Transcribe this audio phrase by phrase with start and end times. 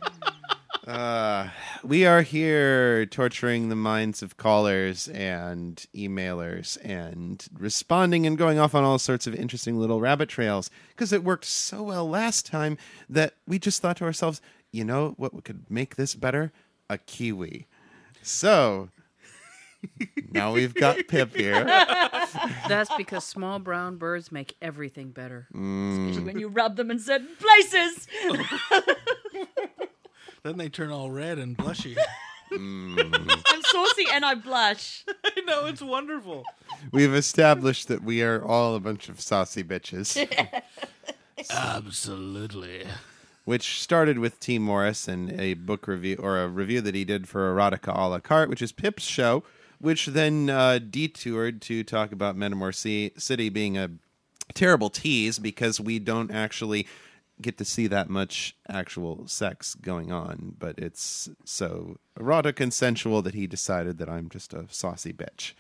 [0.88, 1.48] Uh,
[1.84, 8.74] we are here torturing the minds of callers and emailers and responding and going off
[8.76, 12.78] on all sorts of interesting little rabbit trails because it worked so well last time
[13.10, 16.52] that we just thought to ourselves, you know what could make this better?
[16.90, 17.68] A kiwi.
[18.22, 18.90] So
[20.32, 21.64] now we've got Pip here.
[22.68, 25.48] That's because small brown birds make everything better.
[25.52, 28.08] Especially when you rub them in certain places.
[30.44, 31.98] then they turn all red and blushy.
[32.52, 35.06] I'm saucy and I blush.
[35.24, 36.44] I know it's wonderful.
[36.92, 40.28] We've established that we are all a bunch of saucy bitches.
[41.52, 42.86] Absolutely.
[43.46, 47.28] which started with Tee Morris and a book review or a review that he did
[47.28, 49.44] for Erotica a la carte, which is Pip's show,
[49.80, 53.90] which then uh, detoured to talk about Metamor C- City being a
[54.54, 56.86] terrible tease because we don't actually
[57.42, 63.22] get to see that much actual sex going on, but it's so erotic and sensual
[63.22, 65.54] that he decided that I'm just a saucy bitch.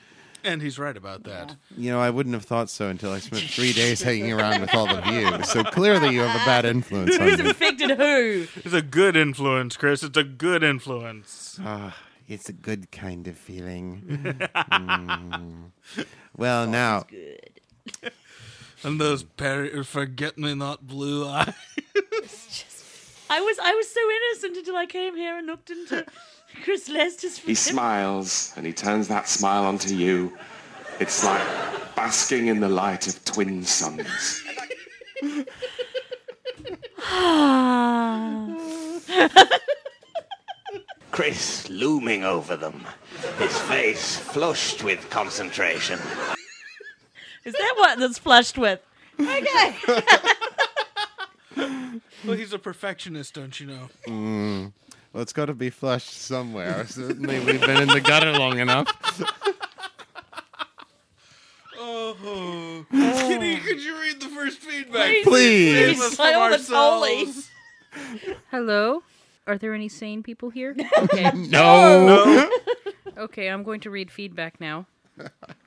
[0.44, 1.56] And he's right about that.
[1.78, 4.74] You know, I wouldn't have thought so until I spent three days hanging around with
[4.74, 5.44] all of you.
[5.44, 7.32] So clearly, you have a bad influence on me.
[7.32, 7.50] Who's me.
[7.50, 8.48] infected who?
[8.56, 10.02] It's a good influence, Chris.
[10.02, 11.60] It's a good influence.
[11.64, 11.96] Ah,
[12.28, 14.02] it's a good kind of feeling.
[14.72, 15.72] Mm.
[16.36, 18.12] Well, now, Good.
[18.84, 21.54] And those per- forget me not blue eyes.
[23.30, 26.06] I was I was so innocent until I came here and looked into
[26.64, 27.46] Chris Lester's face.
[27.46, 30.38] He smiles and he turns that smile onto you.
[31.00, 31.42] It's like
[31.96, 34.44] basking in the light of twin suns.
[41.12, 42.86] Chris looming over them,
[43.38, 46.00] his face flushed with concentration.
[47.44, 48.80] Is that what that's flushed with?
[49.20, 49.76] Okay.
[52.26, 53.90] Well, he's a perfectionist, don't you know?
[54.08, 54.74] Mm.
[55.12, 56.86] well, it's got to be flushed somewhere.
[56.86, 58.88] Certainly, we've been in the gutter long enough.
[61.80, 62.86] Oh, oh.
[62.92, 63.66] Kitty, oh.
[63.66, 65.24] could you read the first feedback?
[65.24, 65.74] Please.
[65.74, 67.50] Save us Like, from oh, ourselves.
[68.52, 69.02] Hello?
[69.48, 70.76] Are there any sane people here?
[70.98, 71.32] Okay.
[71.32, 72.50] No.
[73.18, 74.86] okay, I'm going to read feedback now.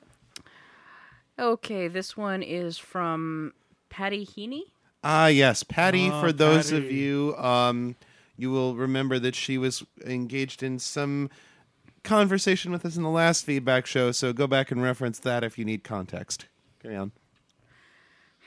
[1.37, 3.53] Okay, this one is from
[3.89, 4.63] Patty Heaney.
[5.03, 6.09] Ah, yes, Patty.
[6.09, 7.95] Ah, for those of you, um,
[8.37, 11.29] you will remember that she was engaged in some
[12.03, 14.11] conversation with us in the last feedback show.
[14.11, 16.45] So go back and reference that if you need context.
[16.81, 17.11] Carry on.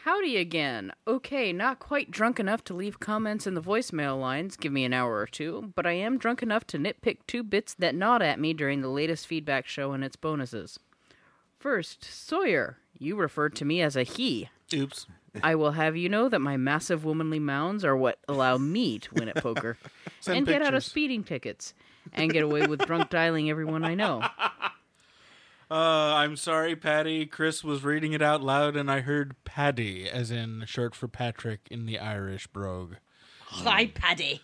[0.05, 0.93] Howdy again.
[1.07, 4.57] Okay, not quite drunk enough to leave comments in the voicemail lines.
[4.57, 5.73] Give me an hour or two.
[5.75, 8.89] But I am drunk enough to nitpick two bits that gnawed at me during the
[8.89, 10.79] latest feedback show and its bonuses.
[11.59, 12.79] First, Sawyer.
[12.99, 14.49] You referred to me as a he.
[14.75, 15.07] Oops.
[15.43, 19.15] I will have you know that my massive womanly mounds are what allow me to
[19.15, 19.77] win at poker
[20.21, 20.85] Send and get out of pictures.
[20.87, 21.75] speeding tickets
[22.13, 24.23] and get away with drunk dialing everyone I know.
[25.71, 27.27] Uh, I'm sorry, Patty.
[27.27, 31.69] Chris was reading it out loud, and I heard Paddy, as in short for Patrick
[31.71, 32.95] in the Irish brogue.
[33.49, 34.41] Hi, Paddy.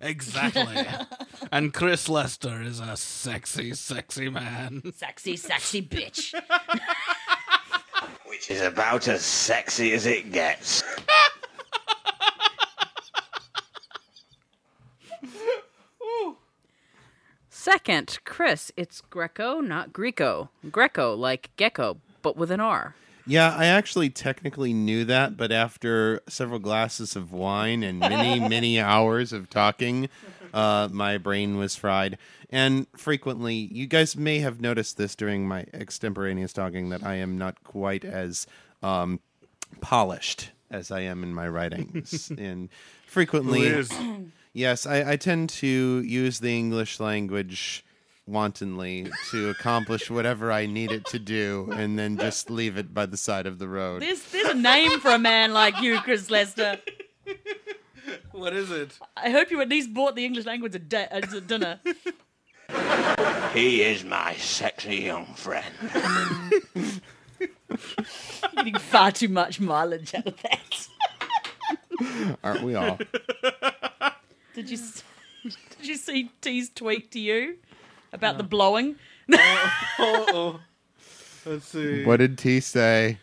[0.00, 0.86] Exactly.
[1.52, 4.82] and Chris Lester is a sexy, sexy man.
[4.94, 6.34] Sexy, sexy bitch.
[8.26, 10.84] Which is about as sexy as it gets.
[17.50, 20.48] Second, Chris, it's Greco, not Greco.
[20.70, 22.94] Greco, like gecko, but with an R.
[23.28, 28.80] Yeah, I actually technically knew that, but after several glasses of wine and many, many
[28.80, 30.08] hours of talking,
[30.54, 32.16] uh, my brain was fried.
[32.48, 37.36] And frequently, you guys may have noticed this during my extemporaneous talking that I am
[37.36, 38.46] not quite as
[38.82, 39.20] um,
[39.82, 42.32] polished as I am in my writings.
[42.38, 42.70] and
[43.06, 43.84] frequently,
[44.54, 47.84] yes, I, I tend to use the English language
[48.28, 53.06] wantonly to accomplish whatever I need it to do and then just leave it by
[53.06, 54.02] the side of the road.
[54.02, 56.78] There's there's a name for a man like you, Chris Lester.
[58.32, 58.98] What is it?
[59.16, 61.80] I hope you at least bought the English language at, di- a dinner.
[63.54, 65.64] He is my sexy young friend.
[67.40, 67.48] You're
[68.54, 70.88] getting far too much mileage out of that.
[72.44, 72.98] Aren't we all?
[74.54, 75.02] Did you s-
[75.42, 77.56] did you see Tee's tweet to you
[78.12, 78.96] about the blowing?
[79.30, 80.60] Oh, oh, oh,
[81.44, 82.04] let's see.
[82.04, 83.18] What did Tee say?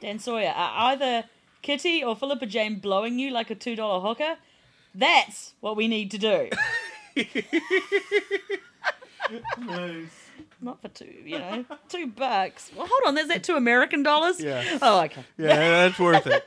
[0.00, 1.24] Dan Sawyer, are either
[1.62, 4.36] Kitty or Philippa Jane blowing you like a two dollar hooker?
[4.94, 6.50] That's what we need to do.
[9.58, 10.08] Nice.
[10.60, 12.70] Not for two, you know, two bucks.
[12.74, 14.40] Well, hold on, is that two American dollars?
[14.40, 14.78] Yeah.
[14.82, 15.22] Oh, okay.
[15.36, 16.42] Yeah, that's worth it.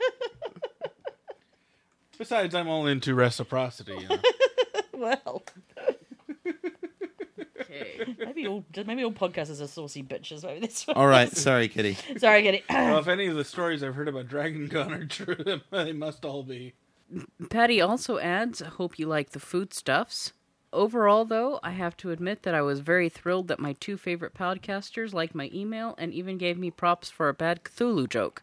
[2.18, 3.94] Besides, I'm all into reciprocity.
[4.00, 4.18] You know?
[4.92, 5.42] Well,
[7.72, 8.16] Okay.
[8.18, 10.44] maybe all maybe all podcasters are saucy bitches.
[10.44, 11.96] Maybe that's All right, sorry, Kitty.
[12.18, 12.64] Sorry, Kitty.
[12.70, 16.24] well, if any of the stories I've heard about Dragon Con are true, they must
[16.24, 16.74] all be.
[17.50, 20.32] Patty also adds, hope you like the foodstuffs.
[20.72, 24.32] Overall, though, I have to admit that I was very thrilled that my two favorite
[24.32, 28.42] podcasters liked my email and even gave me props for a bad Cthulhu joke.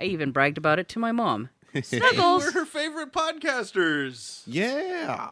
[0.00, 1.50] I even bragged about it to my mom.
[1.80, 2.46] Snuggles!
[2.46, 4.42] We're her favorite podcasters.
[4.46, 5.28] Yeah.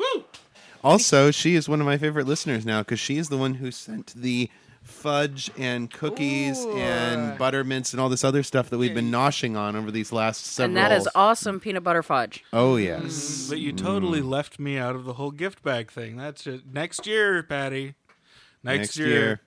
[0.86, 3.72] Also, she is one of my favorite listeners now because she is the one who
[3.72, 4.48] sent the
[4.84, 6.76] fudge and cookies Ooh.
[6.76, 10.46] and buttermints and all this other stuff that we've been noshing on over these last
[10.46, 10.68] several.
[10.68, 12.44] and that is awesome peanut butter fudge.
[12.52, 13.46] Oh yes.
[13.48, 16.16] But you totally left me out of the whole gift bag thing.
[16.16, 16.62] That's it.
[16.72, 17.94] Next year, Patty.
[18.62, 19.40] Next, year.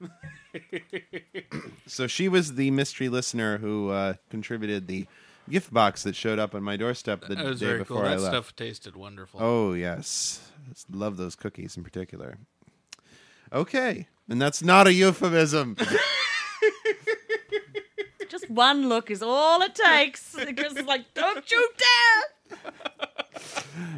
[1.87, 5.07] so she was the mystery listener who uh, contributed the
[5.49, 8.05] gift box that showed up on my doorstep the That was day very before cool.
[8.05, 8.33] I That left.
[8.33, 9.39] stuff tasted wonderful.
[9.41, 10.41] Oh yes,
[10.91, 12.37] love those cookies in particular.
[13.51, 15.75] Okay, and that's not a euphemism.
[18.29, 20.33] Just one look is all it takes.
[20.55, 22.59] Chris is like, don't you dare!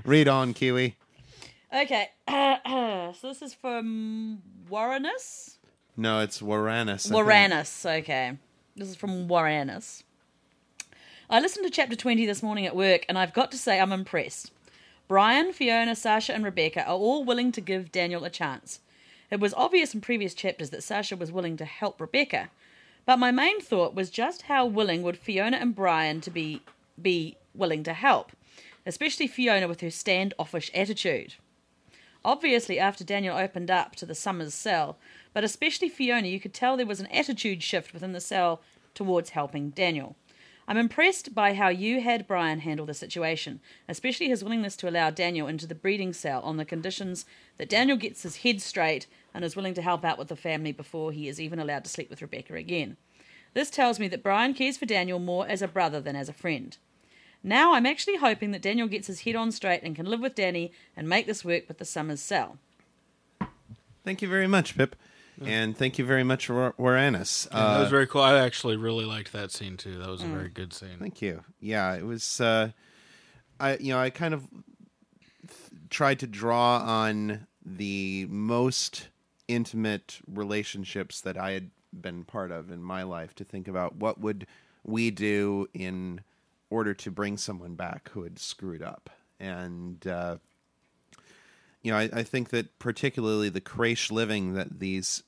[0.05, 0.95] Read on, Kiwi.
[1.73, 5.57] Okay, so this is from Warrenus.
[5.97, 7.07] No, it's Waranus.
[7.07, 7.13] I think.
[7.15, 8.37] Warranus, okay.
[8.77, 10.03] This is from Warranus.
[11.31, 13.93] I listened to chapter 20 this morning at work, and I've got to say I'm
[13.93, 14.51] impressed.
[15.07, 18.81] Brian, Fiona, Sasha, and Rebecca are all willing to give Daniel a chance.
[19.29, 22.49] It was obvious in previous chapters that Sasha was willing to help Rebecca,
[23.05, 26.63] but my main thought was just how willing would Fiona and Brian to be
[27.01, 28.33] be willing to help,
[28.85, 31.35] especially Fiona with her standoffish attitude.
[32.25, 34.97] Obviously, after Daniel opened up to the Summers cell,
[35.33, 38.59] but especially Fiona, you could tell there was an attitude shift within the cell
[38.93, 40.17] towards helping Daniel.
[40.71, 43.59] I'm impressed by how you had Brian handle the situation,
[43.89, 47.25] especially his willingness to allow Daniel into the breeding cell on the conditions
[47.57, 50.71] that Daniel gets his head straight and is willing to help out with the family
[50.71, 52.95] before he is even allowed to sleep with Rebecca again.
[53.53, 56.33] This tells me that Brian cares for Daniel more as a brother than as a
[56.33, 56.77] friend.
[57.43, 60.35] Now I'm actually hoping that Daniel gets his head on straight and can live with
[60.35, 62.59] Danny and make this work with the Summers cell.
[64.05, 64.95] Thank you very much, Pip,
[65.45, 67.47] and thank you very much, War- Waranus.
[67.51, 68.21] Yeah, that Uh, was very cool.
[68.21, 69.97] I actually really liked that scene too.
[69.97, 70.33] That was a Mm.
[70.33, 70.97] very good scene.
[70.99, 71.43] Thank you.
[71.59, 72.39] Yeah, it was.
[72.41, 72.71] Uh,
[73.59, 74.47] I you know I kind of
[75.47, 79.09] th- tried to draw on the most
[79.47, 84.19] intimate relationships that I had been part of in my life to think about what
[84.19, 84.47] would
[84.83, 86.21] we do in
[86.69, 90.05] order to bring someone back who had screwed up and.
[90.07, 90.37] Uh,
[91.83, 95.23] you know, I, I think that particularly the creche living that these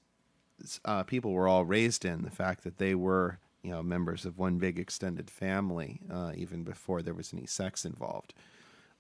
[0.86, 4.38] uh, people were all raised in, the fact that they were, you know, members of
[4.38, 8.34] one big extended family, uh, even before there was any sex involved.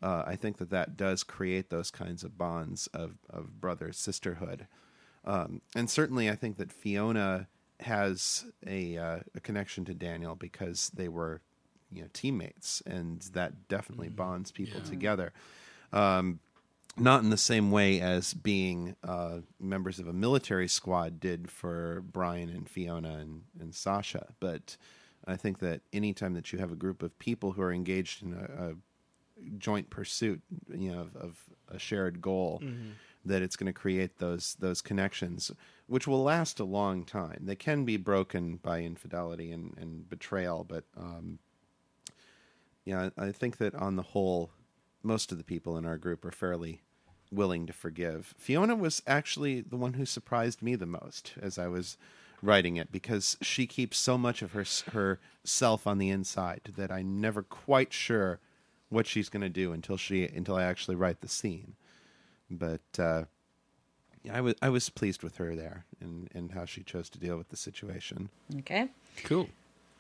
[0.02, 4.68] Uh, I think that that does create those kinds of bonds of, of brother sisterhood.
[5.26, 7.48] Um, and certainly, I think that Fiona
[7.80, 11.42] has a, uh, a connection to Daniel because they were,
[11.92, 15.32] you know, teammates, and that definitely bonds people together
[16.98, 22.04] not in the same way as being uh, members of a military squad did for
[22.12, 24.78] Brian and Fiona and, and Sasha, but
[25.26, 28.34] I think that anytime that you have a group of people who are engaged in
[28.34, 28.74] a, a
[29.58, 31.38] joint pursuit, you know, of, of
[31.70, 32.62] a shared goal,
[33.26, 35.52] that it's going to create those those connections,
[35.88, 37.40] which will last a long time.
[37.42, 41.40] They can be broken by infidelity and, and betrayal, but um,
[42.86, 44.52] yeah, I think that on the whole,
[45.04, 46.82] most of the people in our group are fairly
[47.32, 48.34] willing to forgive.
[48.38, 51.98] Fiona was actually the one who surprised me the most as I was
[52.42, 57.20] writing it because she keeps so much of her herself on the inside that I'm
[57.20, 58.40] never quite sure
[58.90, 61.76] what she's going to do until she until I actually write the scene.
[62.50, 63.24] But uh,
[64.24, 67.20] yeah, I was I was pleased with her there and and how she chose to
[67.20, 68.30] deal with the situation.
[68.60, 68.90] Okay.
[69.24, 69.50] Cool.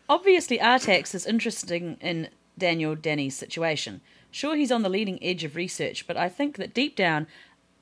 [0.09, 4.01] Obviously, Artax is interesting in Daniel Denny's situation.
[4.33, 7.27] Sure, he's on the leading edge of research, but I think that deep down,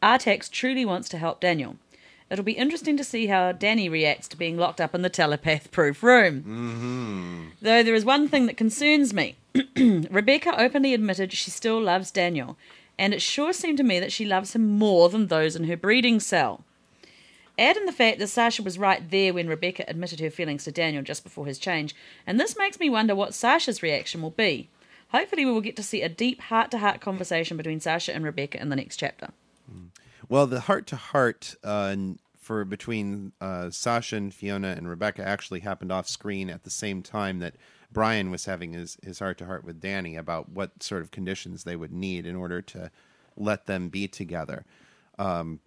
[0.03, 1.77] Artax truly wants to help Daniel.
[2.29, 5.71] It'll be interesting to see how Danny reacts to being locked up in the telepath
[5.71, 6.41] proof room.
[6.41, 7.49] Mm-hmm.
[7.61, 9.37] Though there is one thing that concerns me.
[9.77, 12.57] Rebecca openly admitted she still loves Daniel,
[12.99, 15.77] and it sure seemed to me that she loves him more than those in her
[15.77, 16.65] breeding cell.
[17.57, 20.71] Add in the fact that Sasha was right there when Rebecca admitted her feelings to
[20.73, 21.95] Daniel just before his change,
[22.27, 24.67] and this makes me wonder what Sasha's reaction will be.
[25.11, 28.23] Hopefully, we will get to see a deep heart to heart conversation between Sasha and
[28.23, 29.29] Rebecca in the next chapter.
[30.29, 31.55] Well, the heart to heart
[32.41, 37.03] for between uh, Sasha and Fiona and Rebecca actually happened off screen at the same
[37.03, 37.55] time that
[37.91, 41.63] Brian was having his his heart to heart with Danny about what sort of conditions
[41.63, 42.89] they would need in order to
[43.35, 44.65] let them be together.
[45.19, 45.59] Um,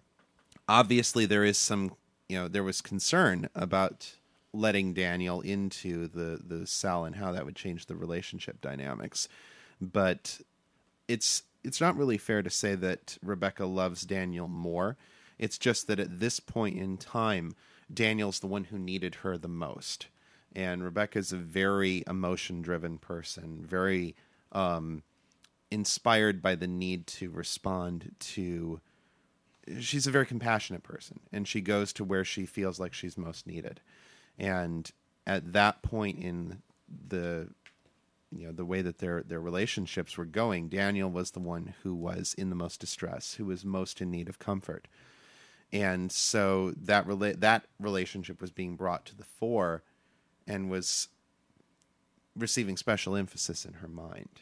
[0.67, 1.93] obviously, there is some
[2.27, 4.15] you know there was concern about
[4.55, 9.27] letting Daniel into the the cell and how that would change the relationship dynamics,
[9.81, 10.39] but
[11.07, 14.97] it's it's not really fair to say that Rebecca loves Daniel more.
[15.37, 17.55] It's just that at this point in time,
[17.93, 20.07] Daniel's the one who needed her the most.
[20.55, 24.15] And Rebecca's a very emotion driven person, very
[24.51, 25.03] um,
[25.69, 28.79] inspired by the need to respond to.
[29.79, 33.47] She's a very compassionate person, and she goes to where she feels like she's most
[33.47, 33.81] needed.
[34.37, 34.89] And
[35.25, 36.61] at that point in
[37.07, 37.49] the
[38.31, 41.95] you know the way that their their relationships were going daniel was the one who
[41.95, 44.87] was in the most distress who was most in need of comfort.
[45.73, 49.83] And so that rela- that relationship was being brought to the fore
[50.47, 51.09] and was
[52.35, 54.41] receiving special emphasis in her mind.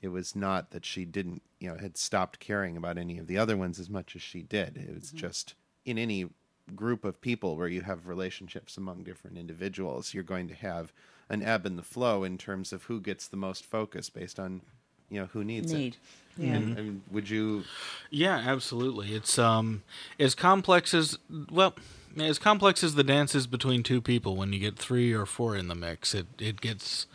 [0.00, 3.38] It was not that she didn't you know had stopped caring about any of the
[3.38, 4.76] other ones as much as she did.
[4.76, 5.18] It was mm-hmm.
[5.18, 5.54] just
[5.84, 6.28] in any
[6.70, 10.92] group of people where you have relationships among different individuals you're going to have
[11.28, 14.62] an ebb and the flow in terms of who gets the most focus based on
[15.10, 15.94] you know who needs Need.
[15.94, 15.98] it
[16.42, 16.54] Yeah.
[16.54, 17.64] and, and would you
[18.10, 19.14] Yeah, absolutely.
[19.14, 19.82] It's um
[20.18, 21.18] as complex as
[21.50, 21.74] well
[22.18, 24.36] as complex as the dances between two people.
[24.36, 27.06] When you get three or four in the mix, it it gets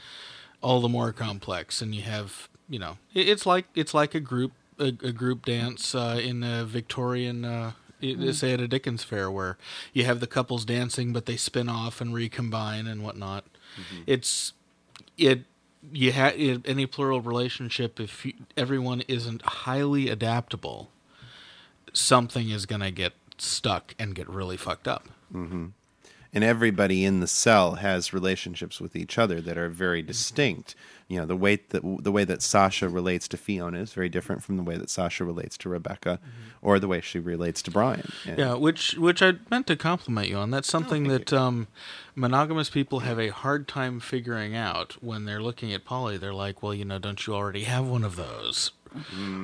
[0.61, 4.19] all the more complex, and you have you know it, it's like it's like a
[4.19, 7.45] group a, a group dance uh, in a Victorian.
[7.45, 7.71] Uh,
[8.01, 8.33] i- mm.
[8.33, 9.57] Say at a Dickens fair where
[9.93, 13.45] you have the couples dancing, but they spin off and recombine and whatnot.
[13.79, 14.03] Mm-hmm.
[14.07, 14.53] It's
[15.17, 15.45] it
[15.91, 20.89] you have any plural relationship if you, everyone isn't highly adaptable
[21.93, 25.67] something is going to get stuck and get really fucked up mm-hmm.
[26.35, 30.75] And everybody in the cell has relationships with each other that are very distinct.
[31.07, 34.43] You know, the way that the way that Sasha relates to Fiona is very different
[34.43, 36.19] from the way that Sasha relates to Rebecca,
[36.61, 38.11] or the way she relates to Brian.
[38.27, 40.51] And- yeah which which i meant to compliment you on.
[40.51, 41.67] That's something that um,
[42.15, 46.61] monogamous people have a hard time figuring out when they're looking at poly they're like
[46.61, 48.71] well you know don't you already have one of those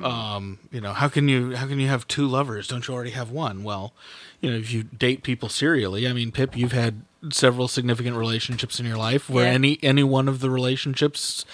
[0.04, 2.68] um, you know how can you how can you have two lovers?
[2.68, 3.62] Don't you already have one?
[3.64, 3.92] Well
[4.40, 8.80] you know if you date people serially i mean pip you've had several significant relationships
[8.80, 9.52] in your life where Yeah.
[9.52, 11.44] any any one of the relationships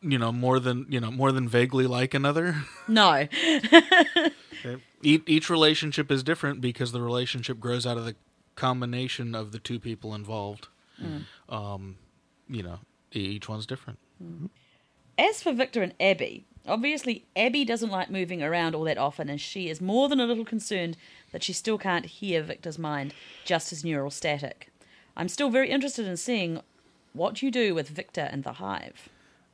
[0.00, 2.64] you know more than you know more than vaguely like another?
[2.88, 3.28] No.
[5.02, 8.14] each, each relationship is different because the relationship grows out of the
[8.54, 10.68] combination of the two people involved.
[11.50, 11.96] Um
[12.48, 12.78] you know
[13.14, 13.98] e- each one's different.
[15.18, 19.40] As for Victor and Abby, obviously Abby doesn't like moving around all that often, and
[19.40, 20.96] she is more than a little concerned
[21.32, 24.70] that she still can't hear Victor's mind, just as neural static.
[25.16, 26.60] I'm still very interested in seeing
[27.12, 29.08] what you do with Victor and the Hive.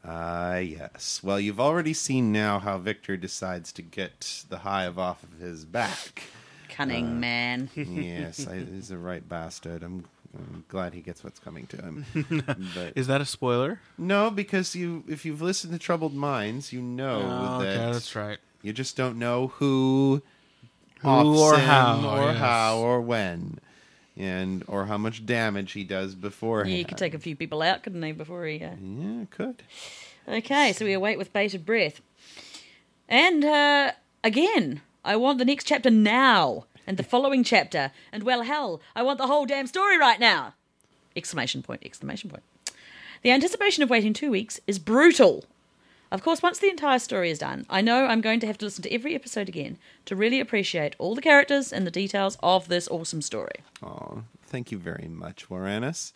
[0.04, 1.20] Ah, yes.
[1.22, 5.64] Well, you've already seen now how Victor decides to get the hive off of his
[5.64, 6.24] back.
[6.68, 7.70] Cunning man.
[7.76, 9.82] yes, I, he's a right bastard.
[9.84, 10.04] I'm,
[10.36, 12.06] I'm glad he gets what's coming to him.
[12.74, 16.80] But is that a spoiler no, because you, if you've listened to Troubled Minds, you
[16.80, 20.22] know Oh, that okay that's right you just don't know who,
[21.00, 22.38] Who offs or him how, or yes.
[22.38, 23.58] how or when.
[24.16, 26.64] and or how much damage he does before.
[26.64, 28.62] Yeah, he could take a few people out, couldn't he, before he.
[28.62, 28.76] Uh...
[28.80, 29.62] Yeah, could.
[30.28, 32.00] Okay, so we await with bated breath.
[33.08, 38.42] And uh, again, I want the next chapter now, and the following chapter, and well,
[38.42, 40.54] hell, I want the whole damn story right now!
[41.14, 41.82] Exclamation point!
[41.84, 42.42] Exclamation point!
[43.22, 45.44] The anticipation of waiting two weeks is brutal.
[46.10, 48.66] Of course, once the entire story is done, I know I'm going to have to
[48.66, 52.68] listen to every episode again to really appreciate all the characters and the details of
[52.68, 53.60] this awesome story.
[53.82, 56.12] Oh, thank you very much, Moranis.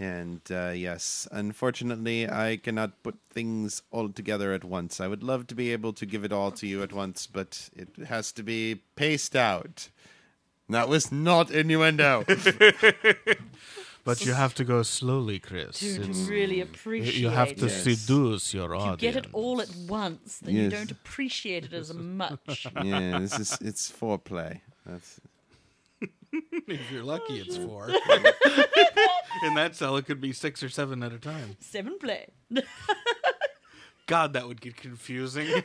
[0.00, 4.98] And uh, yes, unfortunately, I cannot put things all together at once.
[4.98, 7.68] I would love to be able to give it all to you at once, but
[7.76, 9.90] it has to be paced out.
[10.70, 12.24] That was not innuendo.
[14.02, 15.78] But you have to go slowly, Chris.
[15.80, 17.68] To, to It's- really appreciate you have to it.
[17.70, 19.00] seduce your If you audience.
[19.14, 22.66] get it all at once, then you don't appreciate it as much.
[22.82, 24.62] yeah, this is it's foreplay.
[24.86, 25.20] That's
[26.32, 27.88] If you're lucky, it's four.
[29.44, 31.56] In that cell, it could be six or seven at a time.
[31.60, 32.28] Seven play.
[34.06, 35.62] God, that would get confusing.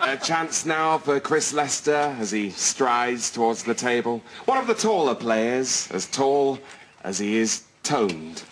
[0.00, 4.22] A chance now for Chris Lester as he strides towards the table.
[4.44, 6.58] One of the taller players, as tall
[7.02, 8.42] as he is toned.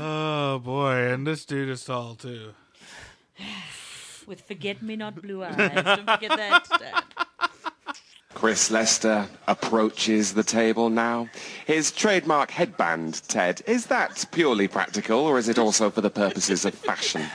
[0.00, 2.54] oh boy, and this dude is tall too.
[4.30, 5.56] With forget me not blue eyes.
[5.56, 6.64] Don't forget that.
[6.78, 7.02] Dad.
[8.32, 11.28] Chris Lester approaches the table now.
[11.66, 16.64] His trademark headband, Ted, is that purely practical or is it also for the purposes
[16.64, 17.26] of fashion?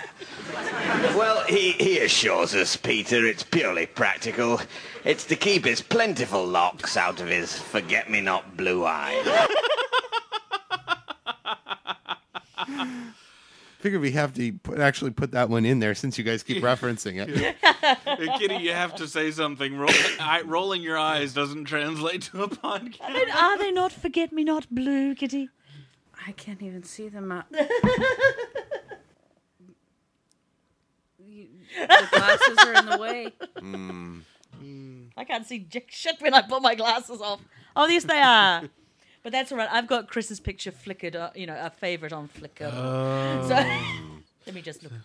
[1.18, 4.62] Well, he, he assures us, Peter, it's purely practical.
[5.04, 9.50] It's to keep his plentiful locks out of his forget-me-not blue eye.
[13.86, 16.64] figure we have to put, actually put that one in there since you guys keep
[16.72, 17.30] referencing it.
[17.30, 19.78] Hey, Kitty, you have to say something.
[19.78, 23.00] Roll, I, rolling your eyes doesn't translate to a podcast.
[23.02, 25.50] And are they not forget me not blue, Kitty?
[26.26, 27.32] I can't even see them.
[27.32, 27.46] Out.
[31.20, 31.48] You-
[31.88, 33.34] the glasses are in the way.
[33.60, 34.20] Hmm.
[35.16, 37.40] I can't see jack shit when I put my glasses off.
[37.76, 38.64] Oh, yes, they are.
[39.26, 39.68] But that's all right.
[39.72, 42.70] I've got Chris's picture flickered, uh, you know, a favorite on Flickr.
[43.48, 43.56] So
[44.46, 44.92] let me just look.
[44.94, 44.98] I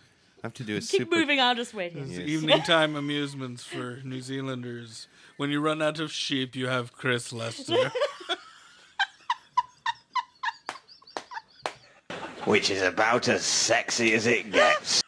[0.43, 1.17] have to do a Keep super.
[1.17, 1.41] moving.
[1.41, 2.05] I'll just wait here.
[2.05, 5.09] It's evening time amusements for New Zealanders.
[5.39, 7.93] When you run out of sheep, you have Chris Lester.
[12.45, 15.03] Which is about as sexy as it gets.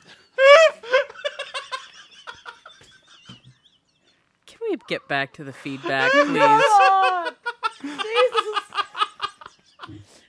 [4.46, 6.32] Can we get back to the feedback, please?
[6.32, 7.34] God,
[7.82, 8.62] Jesus.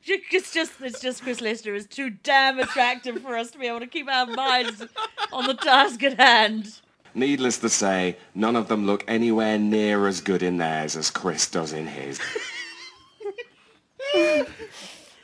[0.32, 3.80] It's just, it's just Chris Lester is too damn attractive for us to be able
[3.80, 4.84] to keep our minds
[5.32, 6.82] on the task at hand.
[7.16, 11.50] Needless to say, none of them look anywhere near as good in theirs as Chris
[11.50, 12.20] does in his.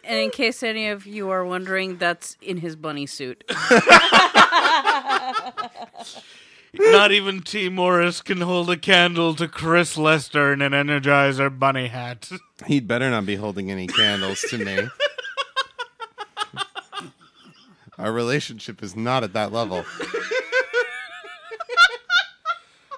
[0.09, 3.43] And in case any of you are wondering, that's in his bunny suit.
[6.73, 11.87] Not even Tee Morris can hold a candle to Chris Lester in an Energizer bunny
[11.87, 12.29] hat.
[12.67, 14.87] He'd better not be holding any candles to me.
[17.97, 19.83] Our relationship is not at that level.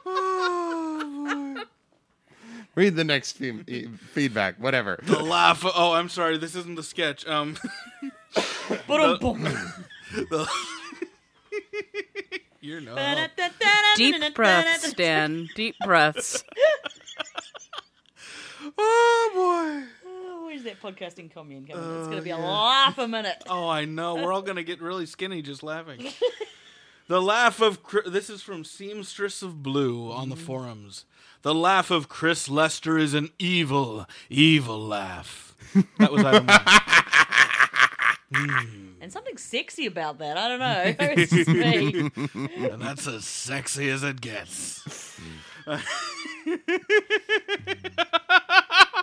[2.76, 5.00] Read the next fe- e- feedback, whatever.
[5.04, 5.64] The laugh.
[5.66, 6.38] Oh, I'm sorry.
[6.38, 7.28] This isn't the sketch.
[7.28, 7.58] Um,
[8.88, 9.46] Ba-dum-bum.
[12.62, 12.96] you know.
[13.96, 15.50] Deep breaths, Dan.
[15.56, 16.44] Deep breaths.
[18.78, 19.88] Oh boy.
[20.06, 21.84] Oh, where's that podcasting commune coming?
[21.84, 23.44] it's oh, going to be a laugh a minute.
[23.50, 24.16] Oh, I know.
[24.16, 26.08] We're all gonna get really skinny just laughing.
[27.12, 30.46] The laugh of Chri- this is from Seamstress of Blue on the mm-hmm.
[30.46, 31.04] forums.
[31.42, 35.54] The laugh of Chris Lester is an evil, evil laugh.
[36.00, 36.48] That was Adam.
[38.32, 38.68] West.
[39.02, 40.38] And something sexy about that.
[40.38, 40.96] I don't know.
[41.22, 42.12] It's just me.
[42.70, 44.84] and that's as sexy as it gets.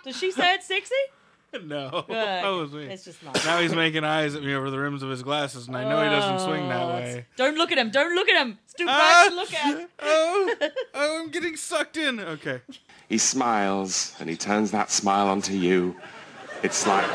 [0.05, 0.95] Does she say it's sexy?
[1.65, 2.15] No, Good.
[2.15, 2.85] that was me.
[2.85, 3.45] It's just nice.
[3.47, 6.03] Now he's making eyes at me over the rims of his glasses, and I know
[6.03, 7.25] he doesn't swing that Oh, way.
[7.37, 7.91] Don't look at him.
[7.91, 8.59] Don't look at him.
[8.65, 9.27] It's too bright Ah!
[9.31, 9.89] to look at.
[10.01, 10.55] Oh,
[10.95, 12.21] oh, I'm getting sucked in.
[12.21, 12.61] Okay.
[13.09, 15.97] He smiles and he turns that smile onto you.
[16.63, 17.07] It's like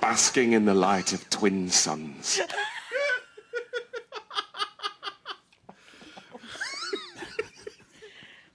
[0.00, 2.40] basking in the light of twin suns.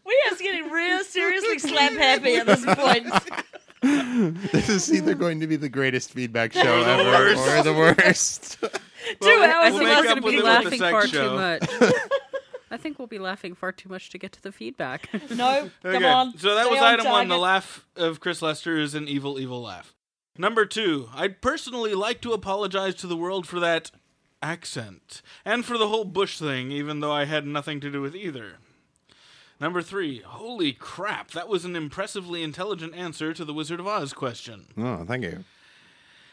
[0.05, 3.07] We are getting real seriously slap happy at this point.
[4.51, 7.47] This is either going to be the greatest feedback show the ever worst.
[7.47, 8.57] or the worst.
[8.61, 8.69] Two
[9.21, 10.79] Well, hours we'll think make I of was going to be it with the laughing
[10.79, 11.29] far show.
[11.29, 11.91] too much.
[12.71, 15.07] I think think we'll be laughing far too much to get to the feedback.
[15.29, 16.37] No, come Okay, on.
[16.37, 17.27] So that stay was on item one.
[17.27, 17.41] The target.
[17.41, 19.93] laugh of Chris Lester is an evil, evil laugh.
[20.37, 23.91] Number two, I'd personally like to apologize to the world for that
[24.41, 28.15] accent and for the whole Bush thing, even though I had nothing to do with
[28.15, 28.57] either.
[29.59, 34.11] Number three, holy crap, that was an impressively intelligent answer to the Wizard of Oz
[34.11, 34.67] question.
[34.77, 35.45] Oh, thank you.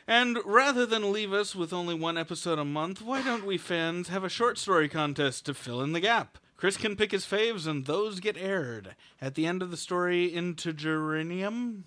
[0.09, 4.09] And rather than leave us with only one episode a month, why don't we fans
[4.09, 6.39] have a short story contest to fill in the gap?
[6.57, 8.97] Chris can pick his faves, and those get aired.
[9.21, 11.85] At the end of the story, Intergeranium?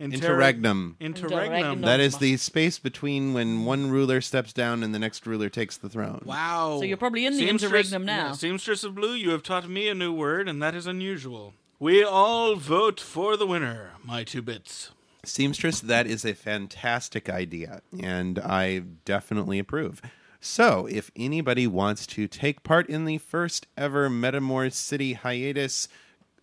[0.00, 0.96] Interregnum.
[1.00, 1.52] Interregnum.
[1.54, 1.80] Interregnum.
[1.82, 5.76] That is the space between when one ruler steps down and the next ruler takes
[5.76, 6.22] the throne.
[6.24, 6.76] Wow.
[6.78, 8.26] So you're probably in the Seamstress- interregnum now.
[8.26, 11.54] yeah, Seamstress of Blue, you have taught me a new word, and that is unusual.
[11.80, 14.90] We all vote for the winner, my two bits.
[15.24, 20.00] Seamstress, that is a fantastic idea, and I definitely approve.
[20.40, 25.88] So, if anybody wants to take part in the first ever Metamor City hiatus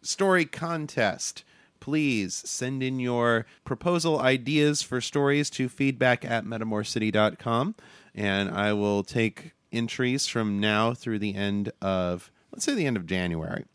[0.02, 1.44] story contest,
[1.80, 7.76] please send in your proposal ideas for stories to feedback at metamorcity.com,
[8.14, 12.98] and I will take entries from now through the end of, let's say, the end
[12.98, 13.66] of January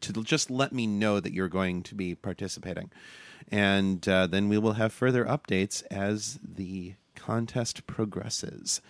[0.00, 2.90] to just let me know that you're going to be participating.
[3.50, 8.80] And uh, then we will have further updates as the contest progresses.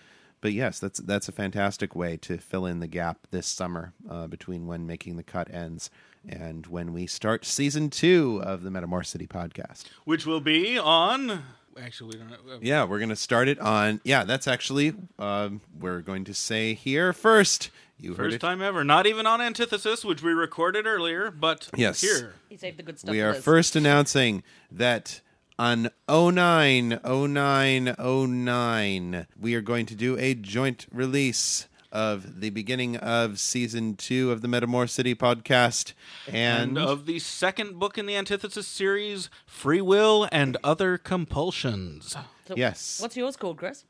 [0.41, 4.27] But yes, that's that's a fantastic way to fill in the gap this summer uh,
[4.27, 5.91] between when making the cut ends
[6.27, 9.85] and when we start season two of the Metamor City podcast.
[10.05, 11.43] Which will be on.
[11.81, 12.59] Actually, we don't know.
[12.61, 14.01] Yeah, we're going to start it on.
[14.03, 17.69] Yeah, that's actually um, we're going to say here first.
[17.97, 18.39] You heard First it.
[18.39, 18.83] time ever.
[18.83, 22.01] Not even on Antithesis, which we recorded earlier, but Yes.
[22.01, 22.33] here.
[22.49, 23.11] He saved the good stuff.
[23.11, 23.43] we are Liz.
[23.43, 25.21] first announcing that
[25.59, 32.95] on 09 09 09 we are going to do a joint release of the beginning
[32.97, 35.93] of season 2 of the Metamor City podcast
[36.27, 42.15] and, And of the second book in the Antithesis series, Free Will and Other Compulsions.
[42.47, 42.99] So yes.
[43.01, 43.83] What's yours called, Chris?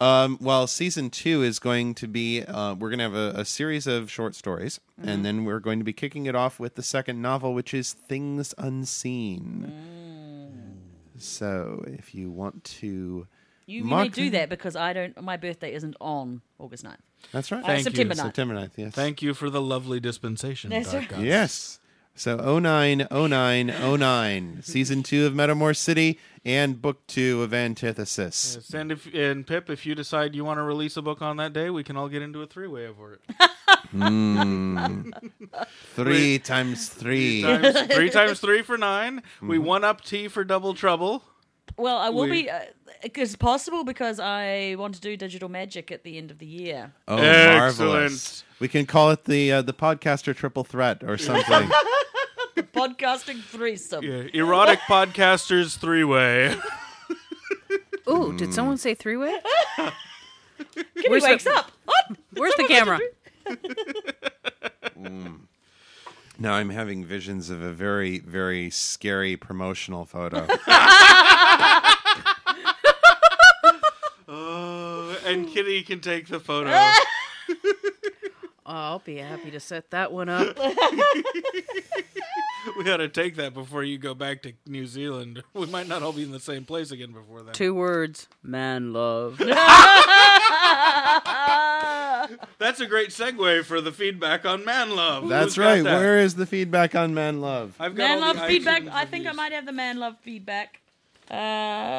[0.00, 3.44] Um, well, season two is going to be uh, we're going to have a, a
[3.44, 5.08] series of short stories, Mm-hmm.
[5.08, 7.92] and then we're going to be kicking it off with the second novel, which is
[7.92, 9.72] Things Unseen.
[9.72, 11.20] Mm.
[11.20, 13.26] So, if you want to,
[13.66, 15.20] You, you may do that because I don't.
[15.22, 16.96] My birthday isn't on August 9th.
[17.32, 17.84] That's right, Uh, Thank you.
[17.84, 18.22] September 9th.
[18.22, 18.94] September 9th, yes.
[18.94, 20.70] Thank you for the lovely dispensation.
[20.70, 21.08] That's Dark.
[21.08, 21.22] Gods.
[21.22, 21.80] Yes.
[22.16, 23.66] So 09, 09,
[23.98, 24.58] 09.
[24.62, 28.54] Season 2 of Metamor City and Book 2 of Antithesis.
[28.56, 31.38] Yes, And if and Pip, if you decide you want to release a book on
[31.38, 33.20] that day, we can all get into a three-way over it.
[35.94, 37.42] Three times three.
[37.42, 39.66] times, three times three for 9 We Mm-hmm.
[39.66, 41.22] one up T for double trouble.
[41.76, 42.50] Well, I will We- be.
[42.50, 42.60] Uh,
[43.02, 46.92] it's possible because I want to do digital magic at the end of the year.
[47.08, 47.92] Oh, Excellent.
[47.92, 48.44] marvelous.
[48.60, 51.70] We can call it the uh, the podcaster triple threat or something.
[52.54, 54.04] The podcasting threesome.
[54.04, 56.56] Yeah, erotic podcasters three-way.
[58.08, 59.36] Ooh, did someone say three way?
[60.76, 61.72] Kitty Where's the- wakes up.
[61.84, 62.16] What?
[62.34, 63.00] Where's the camera?
[66.38, 70.46] now I'm having visions of a very, very scary promotional photo.
[74.26, 76.70] Uh, and Kitty can take the photo.
[78.66, 80.58] Oh, I'll be happy to set that one up.
[82.78, 85.42] we got to take that before you go back to New Zealand.
[85.52, 87.52] We might not all be in the same place again before then.
[87.52, 89.38] Two words: man love.
[92.58, 95.28] That's a great segue for the feedback on Man Love.
[95.28, 95.84] That's Who's got right.
[95.84, 95.98] that?
[96.00, 97.74] Where is the feedback on man love?
[97.80, 98.82] I've got Man all love the feedback.
[98.84, 99.36] iTunes I think I reviews.
[99.36, 100.80] might have the man love feedback.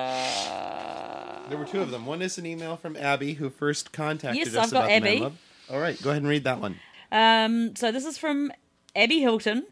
[0.05, 2.05] Uh, There were two of them.
[2.05, 4.99] One is an email from Abby who first contacted Yes, us I've got about the
[5.01, 5.19] man Abby.
[5.21, 5.37] love.
[5.71, 6.79] All right, go ahead and read that one.
[7.11, 8.51] um, so this is from
[8.95, 9.65] Abby Hilton,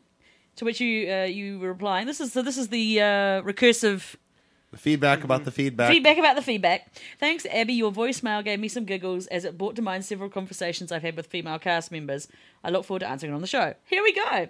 [0.58, 2.08] to which you uh, you were replying.
[2.08, 2.42] This is so.
[2.42, 3.06] This is the uh,
[3.44, 4.18] recursive The
[4.78, 5.90] feedback about the feedback.
[5.92, 6.92] Feedback about the feedback.
[7.20, 7.74] Thanks, Abby.
[7.74, 11.16] Your voicemail gave me some giggles as it brought to mind several conversations I've had
[11.16, 12.28] with female cast members.
[12.64, 13.74] I look forward to answering it on the show.
[13.86, 14.50] Here we go.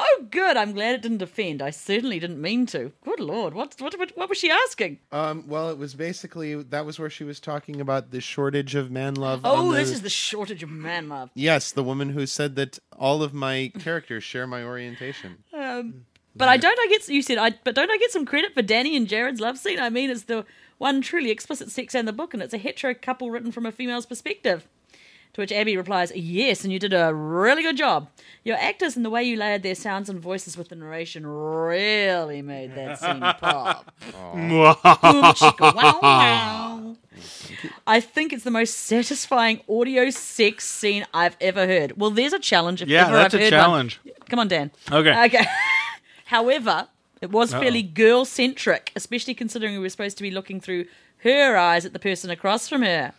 [0.00, 0.56] Oh, good.
[0.56, 1.62] I'm glad it didn't offend.
[1.62, 2.90] I certainly didn't mean to.
[3.04, 4.98] Good lord, what what what, what was she asking?
[5.12, 8.90] Um, well, it was basically that was where she was talking about the shortage of
[8.90, 9.42] man love.
[9.44, 11.30] Oh, the- this is the shortage of man love.
[11.34, 15.44] yes, the woman who said that all of my characters share my orientation.
[15.52, 16.78] Um, but I don't.
[16.78, 17.38] I get you said.
[17.38, 19.78] I but don't I get some credit for Danny and Jared's love scene?
[19.80, 20.44] I mean, it's the
[20.78, 23.72] one truly explicit sex in the book, and it's a hetero couple written from a
[23.72, 24.66] female's perspective.
[25.34, 28.08] To which Abby replies, "Yes, and you did a really good job.
[28.42, 32.42] Your actors and the way you layered their sounds and voices with the narration really
[32.42, 34.72] made that scene pop." Boom,
[35.34, 36.96] chicka, wow, wow.
[37.86, 41.96] I think it's the most satisfying audio sex scene I've ever heard.
[42.00, 42.82] Well, there's a challenge.
[42.82, 43.60] If Yeah, ever that's I've a heard one.
[43.60, 44.00] challenge.
[44.28, 44.70] Come on, Dan.
[44.90, 45.24] Okay.
[45.26, 45.44] Okay.
[46.30, 46.86] However,
[47.20, 50.86] it was fairly girl centric, especially considering we were supposed to be looking through
[51.24, 53.12] her eyes at the person across from her.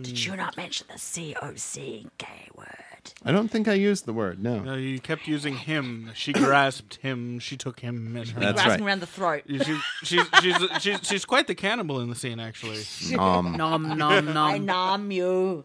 [0.00, 3.12] Did you not mention the COC gay word?
[3.22, 4.42] I don't think I used the word.
[4.42, 4.60] No.
[4.60, 6.10] No, you kept using him.
[6.14, 7.38] She grasped him.
[7.38, 8.40] She took him in her.
[8.40, 8.90] That's Grasping right.
[8.90, 9.42] around the throat.
[9.46, 9.58] She,
[10.02, 12.82] she's, she's, she's, she's quite the cannibal in the scene, actually.
[13.18, 14.38] Um, Nom nom nom.
[14.38, 14.66] I nom.
[14.66, 15.64] nom you.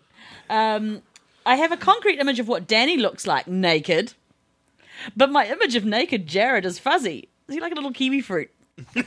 [0.49, 1.01] Um,
[1.45, 4.13] I have a concrete image of what Danny looks like naked,
[5.15, 7.29] but my image of naked Jared is fuzzy.
[7.47, 8.51] Is he like a little kiwi fruit?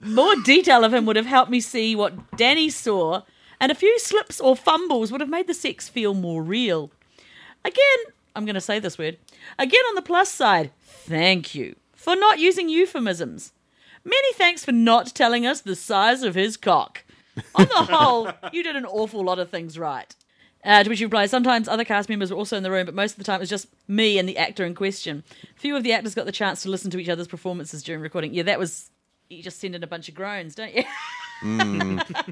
[0.00, 3.22] More detail of him would have helped me see what Danny saw,
[3.58, 6.90] and a few slips or fumbles would have made the sex feel more real.
[7.64, 7.98] Again,
[8.36, 9.16] I'm going to say this word.
[9.58, 13.52] Again, on the plus side, thank you for not using euphemisms.
[14.04, 17.04] Many thanks for not telling us the size of his cock.
[17.54, 20.14] On the whole, you did an awful lot of things right.
[20.64, 22.94] Uh, to which you reply, sometimes other cast members were also in the room, but
[22.94, 25.22] most of the time it was just me and the actor in question.
[25.56, 28.32] Few of the actors got the chance to listen to each other's performances during recording.
[28.32, 28.90] Yeah, that was.
[29.30, 30.84] You just send in a bunch of groans, don't you?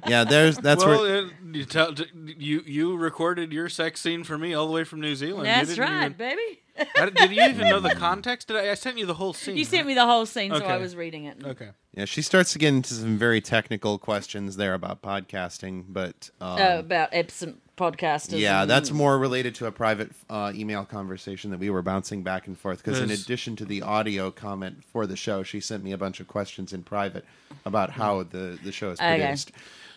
[0.06, 4.38] yeah, there's that's well, where uh, you, tell, you you recorded your sex scene for
[4.38, 5.46] me all the way from New Zealand.
[5.48, 6.60] You That's didn't right, even- baby.
[6.96, 8.48] I- did you even know the context?
[8.48, 8.70] Did I?
[8.70, 9.56] I sent you the whole scene.
[9.56, 11.38] You sent me the whole scene, so I was reading it.
[11.44, 11.70] Okay.
[11.92, 16.60] yeah she starts to get into some very technical questions there about podcasting, but um,
[16.60, 18.38] Uh, about absent podcasters.
[18.38, 22.22] yeah, and- that's more related to a private uh, email conversation that we were bouncing
[22.22, 22.78] back and forth.
[22.84, 23.22] Because in Yes.
[23.22, 26.72] addition to the audio comment for the show, she sent me a bunch of questions
[26.72, 27.24] in private
[27.64, 29.18] about how the the show is Okay.
[29.20, 29.52] produced.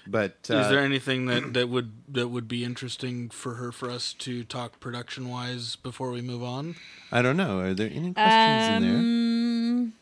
[0.07, 3.89] But uh, Is there anything that, that would that would be interesting for her for
[3.89, 6.75] us to talk production wise before we move on?
[7.11, 7.59] I don't know.
[7.59, 8.97] Are there any questions in there?
[8.97, 9.93] Um,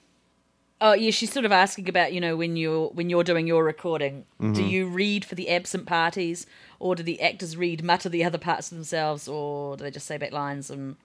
[0.81, 3.63] Oh yeah, she's sort of asking about you know when you're when you're doing your
[3.63, 6.45] recording, do you read for the absent parties,
[6.84, 10.06] or do the actors read mutter the other parts of themselves, or do they just
[10.06, 10.69] say back lines?
[10.69, 10.98] And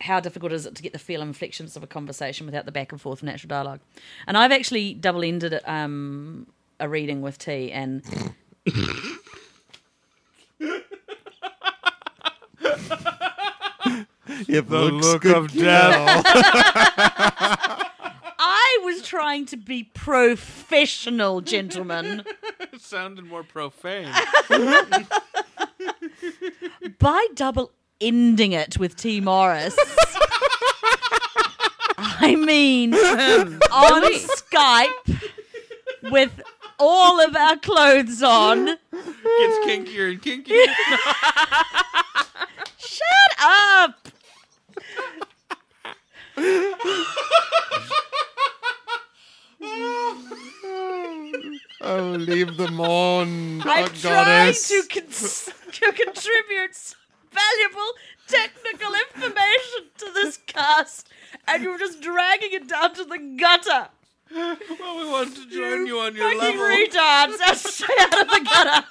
[0.00, 2.72] how difficult is it to get the feel and inflections of a conversation without the
[2.72, 3.80] back and forth natural dialogue?
[4.28, 6.46] And I've actually double ended um,
[6.78, 8.04] a reading with Tee, and
[14.48, 16.26] It The looks look good of to death.
[18.72, 22.22] I was trying to be professional, gentlemen.
[22.60, 24.12] it sounded more profane.
[27.00, 29.76] by double ending it with Tee Morris.
[31.98, 35.20] I mean, on Skype
[36.04, 36.40] with
[36.78, 38.66] all of our clothes on.
[38.66, 40.66] Gets kinkier and kinkier.
[42.78, 44.08] Shut up!
[51.82, 53.60] Oh, leave them on.
[53.66, 54.68] Oh, I'm oh, trying goddess.
[54.68, 56.94] to, cons- to contribute
[57.30, 57.92] valuable
[58.26, 61.08] technical information to this cast,
[61.46, 63.88] and you're just dragging it down to the gutter.
[64.32, 66.76] well, we want to join you on your fucking level.
[66.76, 67.38] retards!
[67.38, 68.86] That's straight out of the gutter.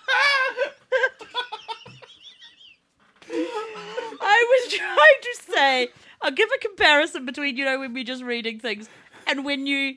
[4.22, 5.90] I was trying to say,
[6.22, 8.90] I'll give a comparison between, you know, when we're just reading things
[9.26, 9.96] and when you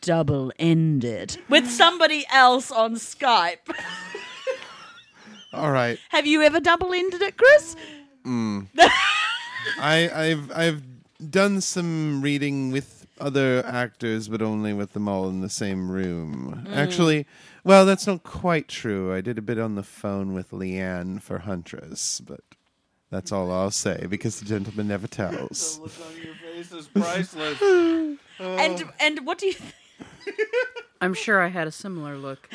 [0.00, 3.74] double end with somebody else on Skype.
[5.52, 5.98] All right.
[6.10, 7.76] Have you ever double ended it, Chris?
[8.24, 8.68] Mm.
[9.78, 10.82] I, I've I've
[11.30, 16.64] done some reading with other actors, but only with them all in the same room.
[16.66, 16.76] Mm.
[16.76, 17.26] Actually,
[17.62, 19.14] well, that's not quite true.
[19.14, 22.40] I did a bit on the phone with Leanne for Huntress, but
[23.10, 25.76] that's all I'll say because the gentleman never tells.
[25.76, 27.60] The look on your face is priceless.
[28.40, 29.74] And and what do you think?
[31.00, 32.48] I'm sure I had a similar look.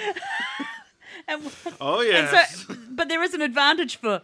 [1.28, 1.42] And,
[1.80, 2.66] Oh and yes.
[2.68, 4.22] so, but there is an advantage for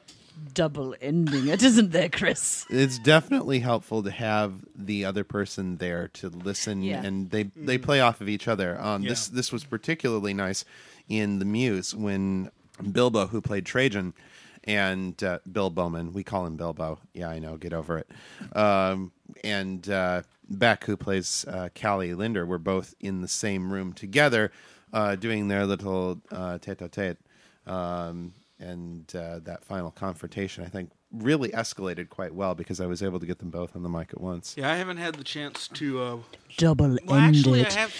[0.53, 2.65] double ending it, isn't there, Chris?
[2.69, 7.03] It's definitely helpful to have the other person there to listen, Yeah.
[7.05, 8.77] and they they play off of each other.
[8.81, 10.65] Um, This this was particularly nice
[11.07, 12.49] in the Muse when
[12.91, 14.13] Bilbo, who played Trajan,
[14.65, 16.99] and uh, Bill Bowman, we call him Bilbo.
[17.13, 17.57] Yeah, I know.
[17.57, 18.09] Get over it.
[18.55, 19.11] Um,
[19.43, 24.51] and uh, Beck, who plays uh, Callie Linder, were both in the same room together,
[24.91, 27.17] uh, doing their little uh, tete-a-tete.
[27.67, 33.03] Um, and uh, that final confrontation, I think, really escalated quite well because I was
[33.03, 34.55] able to get them both on the mic at once.
[34.57, 36.01] Yeah, I haven't had the chance to.
[36.01, 36.17] Uh,
[36.57, 37.93] Double well, actually, I have.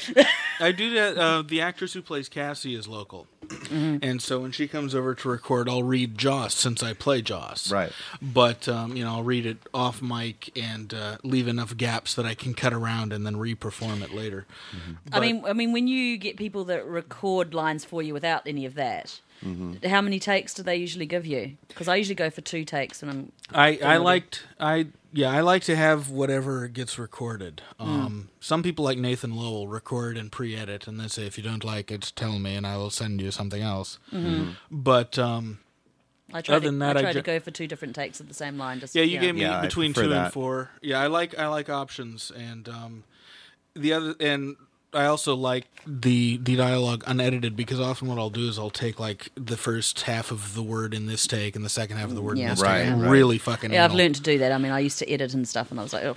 [0.60, 1.18] I do that.
[1.18, 3.28] Uh, the actress who plays Cassie is local,
[3.72, 7.72] And so when she comes over to record, I'll read Joss since I play Joss.
[7.72, 7.92] Right.
[8.22, 12.26] But um, you know, I'll read it off mic and uh, leave enough gaps that
[12.26, 14.46] I can cut around and then re-perform it later.
[15.12, 18.66] I mean, I mean, when you get people that record lines for you without any
[18.66, 19.86] of that, Mm-hmm.
[19.90, 21.58] how many takes do they usually give you?
[21.68, 25.40] Because I usually go for two takes, and I'm I, I liked I yeah I
[25.42, 27.62] like to have whatever gets recorded.
[27.80, 31.64] Um, Some people like Nathan Lowell record and pre-edit, and they say if you don't
[31.64, 33.98] like it, tell me and I will send you something else.
[34.70, 35.60] But um,
[36.34, 38.20] I try Other to than that, I I try to go for two different takes
[38.20, 38.80] of the same line.
[38.80, 40.72] Just yeah, you gave me Yeah, between prefer two and four.
[40.82, 43.04] Yeah, I like I like options, and um,
[43.74, 44.56] the other and
[44.96, 49.00] I also like the the dialogue unedited because often what I'll do is I'll take
[49.00, 52.16] like the first half of the word in this take and the second half of
[52.16, 52.46] the word Yeah.
[52.46, 52.94] in this Right, take.
[52.96, 53.10] right.
[53.10, 53.72] Really fucking.
[53.74, 54.52] Yeah, I've learned to do that.
[54.52, 56.16] I mean, I used to edit and stuff, and I was like, oh.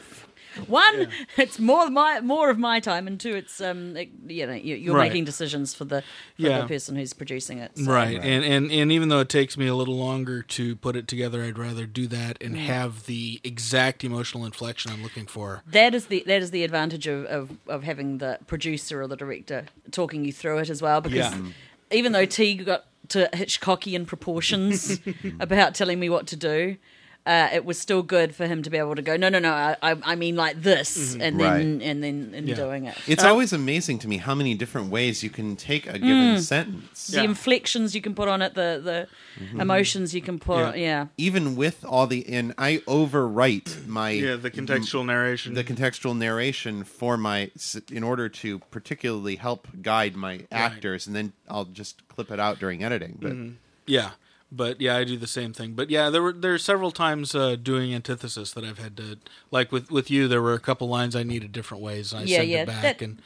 [0.66, 4.52] One, it's more my more of my time, and two, it's um, it, you know,
[4.52, 5.08] you- you're Right.
[5.10, 6.06] making decisions for the for
[6.42, 6.60] Yeah.
[6.62, 7.72] the person who's producing it.
[7.78, 8.16] so- Right.
[8.20, 11.42] And, and and even though it takes me a little longer to put it together,
[11.44, 12.46] I'd rather do that Mm.
[12.46, 15.62] and have the exact emotional inflection I'm looking for.
[15.66, 19.16] That is the that is the advantage of, of, of having the producer or the
[19.16, 21.00] director talking you through it as well.
[21.00, 21.38] Because Yeah.
[21.90, 25.00] even though Tee got to Hitchcockian proportions
[25.40, 26.76] about telling me what to do,
[27.26, 29.52] uh, it was still good for him to be able to go, no, no, no,
[29.52, 31.20] I, I, I mean like this, mm-hmm.
[31.20, 31.86] and then Right.
[31.88, 32.54] and then in Yeah.
[32.54, 32.96] doing it.
[33.06, 36.36] It's uh, always amazing to me how many different ways you can take a given
[36.36, 36.40] mm.
[36.40, 37.08] sentence.
[37.08, 39.08] the inflections you can put on it, the the
[39.44, 39.60] mm-hmm.
[39.60, 40.82] emotions you can put, Yeah.
[40.88, 41.06] yeah.
[41.18, 45.54] Even with all the and I overwrite my Yeah, the contextual narration.
[45.54, 47.50] the contextual narration for my
[47.90, 52.58] in order to particularly help guide my actors and then I'll just clip it out
[52.58, 53.54] during editing but mm-hmm.
[53.86, 54.10] Yeah,
[54.50, 55.72] but yeah, I do the same thing.
[55.74, 59.18] But yeah, there were there are several times uh, doing antithesis that I've had to
[59.50, 60.28] like with with you.
[60.28, 62.66] There were a couple lines I needed different ways, and I Yeah, sent yeah, it
[62.66, 63.20] back, that- and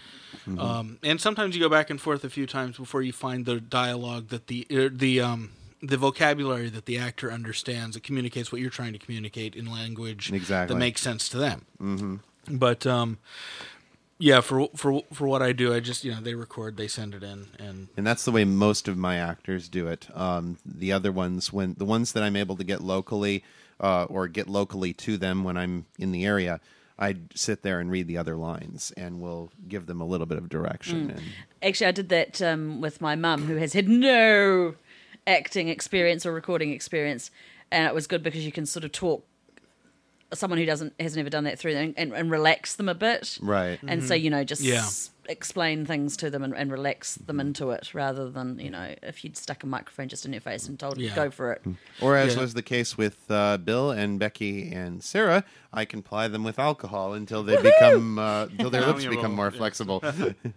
[0.59, 3.61] um, and sometimes you go back and forth a few times before you find the
[3.61, 8.61] dialogue that the er, the um the vocabulary that the actor understands that communicates what
[8.61, 10.75] you're trying to communicate in language Exactly.
[10.75, 11.67] that makes sense to them.
[11.81, 12.17] Mm-hmm.
[12.57, 13.19] But um,
[14.23, 17.13] yeah, for for for what I do, I just you know they record, they send
[17.13, 20.07] it in, and and that's the way most of my actors do it.
[20.15, 23.43] Um, the other ones when the ones that I'm able to get locally
[23.81, 26.61] uh, or get locally to them when I'm in the area
[26.99, 30.39] I'd sit there and read the other lines and we'll give them a little bit
[30.39, 31.23] of direction and
[31.61, 34.75] Actually, I did that um, with my mum, who has had no
[35.27, 37.33] acting experience or recording experience,
[37.73, 39.25] and it was good because you can sort of talk
[40.33, 43.39] someone who doesn't has never done that through and, and, and relax them a bit,
[43.43, 44.87] right and so you know just Yeah.
[45.29, 49.23] explain things to them and, and relax them into it rather than you know if
[49.25, 51.15] you'd stuck a microphone just in your face and told Yeah.
[51.15, 51.63] go for it.
[52.01, 52.41] Or as Yeah.
[52.41, 56.59] was the case with uh, Bill and Becky and Sarah, I can ply them with
[56.59, 60.03] alcohol until they become uh, until their lips become more flexible.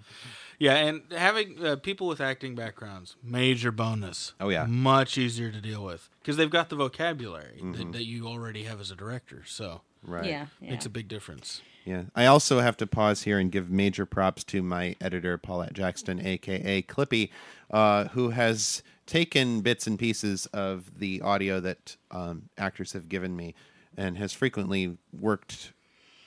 [0.57, 4.33] Yeah, and having uh, people with acting backgrounds, major bonus.
[4.39, 4.65] Oh, yeah.
[4.65, 8.81] much easier to deal with because they've got the vocabulary that, that you already have
[8.81, 9.43] as a director.
[9.45, 10.25] So right.
[10.25, 10.71] Yeah, yeah.
[10.71, 11.61] makes a big difference.
[11.85, 12.05] Yeah.
[12.15, 16.25] I also have to pause here and give major props to my editor, Paulette Jackson,
[16.25, 17.29] aka Clippy,
[17.69, 23.35] uh, who has taken bits and pieces of the audio that um, actors have given
[23.35, 23.53] me
[23.95, 25.73] and has frequently worked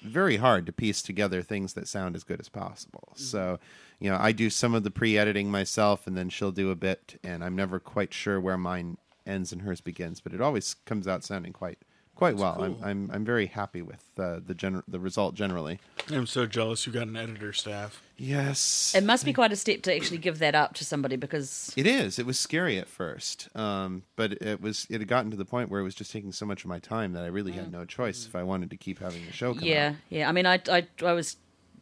[0.01, 3.09] very hard to piece together things that sound as good as possible.
[3.17, 3.59] So,
[3.99, 7.19] you know, I do some of the pre-editing myself, and then she'll do a bit,
[7.25, 8.97] and I'm never quite sure where mine
[9.29, 11.79] ends and hers begins, but it always comes out sounding quite
[12.15, 12.61] quite well.
[12.61, 15.79] I'm, I'm I'm very happy with uh, the gener- the result generally.
[16.11, 18.03] I'm so jealous you got an editor staff.
[18.17, 21.73] Yes, It must be quite a step to actually give that up to somebody because
[21.77, 22.19] It is.
[22.19, 24.87] It was scary at first, um, but it was.
[24.91, 26.81] It had gotten to the point where it was just taking so much of my
[26.81, 29.55] time that I really had no choice if I wanted to keep having the show
[29.55, 29.95] come Yeah, out.
[30.09, 30.29] yeah.
[30.29, 31.37] I mean, I, I, I was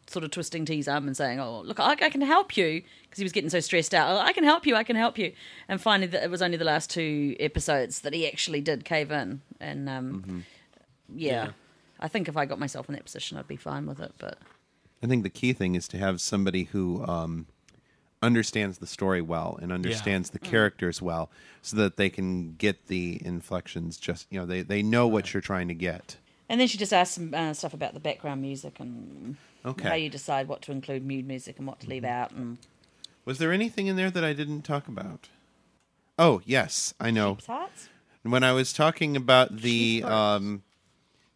[0.09, 3.19] sort of twisting Tee's arm and saying, "Oh, look, I, I can help you," because
[3.19, 4.11] he was getting so stressed out.
[4.11, 4.77] Oh, I can help you.
[4.77, 5.33] I can help you.
[5.69, 9.11] And finally, that it was only the last two episodes that he actually did cave
[9.11, 9.41] in.
[9.61, 10.45] And um,
[11.13, 11.51] yeah, Yeah.
[11.99, 14.13] I think if I got myself in that position, I'd be fine with it.
[14.19, 14.39] But
[15.03, 17.47] I think the key thing is to have somebody who um,
[18.23, 21.31] understands the story well and understands the characters well,
[21.63, 23.97] so that they can get the inflections.
[23.97, 26.17] Just you know, they they know what you're trying to get.
[26.49, 29.37] and then she just asked some uh, stuff about the background music and
[29.67, 29.89] Okay.
[29.89, 32.31] how you decide what to include mood music and what to leave out.
[32.31, 32.59] And
[33.25, 35.29] Was there anything in there that I didn't talk about?
[36.19, 37.39] Oh yes, I know.
[37.47, 37.89] Hearts.
[38.23, 40.63] when I was talking about the um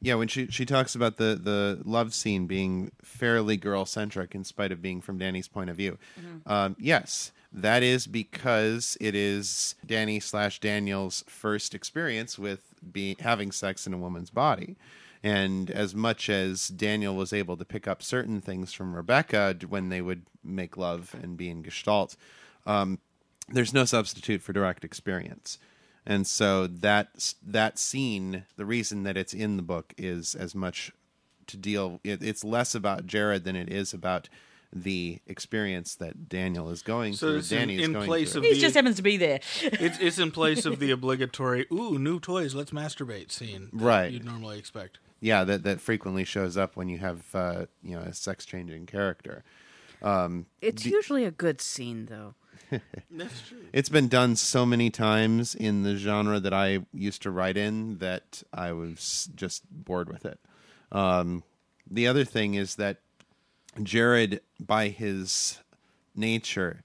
[0.02, 4.44] yeah, when she she talks about the the love scene being fairly girl centric in
[4.44, 5.98] spite of being from Danny's point of view.
[6.46, 13.52] Um, yes, that is because it is Danny slash Daniel's first experience with being having
[13.52, 14.76] sex in a woman's body.
[15.22, 19.90] And as much as Daniel was able to pick up certain things from Rebecca when
[19.90, 22.16] they would make love and be in Gestalt,
[22.66, 22.98] um,
[23.48, 25.58] there's no substitute for direct experience.
[26.06, 30.90] And so that that scene, the reason that it's in the book is as much
[31.48, 32.00] to deal.
[32.02, 34.28] It, it's less about Jared than it is about
[34.72, 37.38] the experience that Daniel is going So through.
[37.38, 38.42] it's in- Danny is going place through.
[38.42, 39.40] of He the- just happens to be there.
[39.62, 44.12] It's it's in place of the obligatory "ooh, new toys, let's masturbate" scene that Right.
[44.12, 44.98] you'd normally expect.
[45.20, 48.86] Yeah, that that frequently shows up when you have uh, you know a sex changing
[48.86, 49.44] character.
[50.60, 52.34] It's usually a good scene, though.
[53.10, 53.58] That's true.
[53.72, 57.98] It's been done so many times in the genre that I used to write in
[57.98, 60.38] that I was just bored with it.
[60.92, 61.42] Um,
[61.90, 62.98] the other thing is that
[63.82, 65.58] Jared, by his
[66.14, 66.82] nature,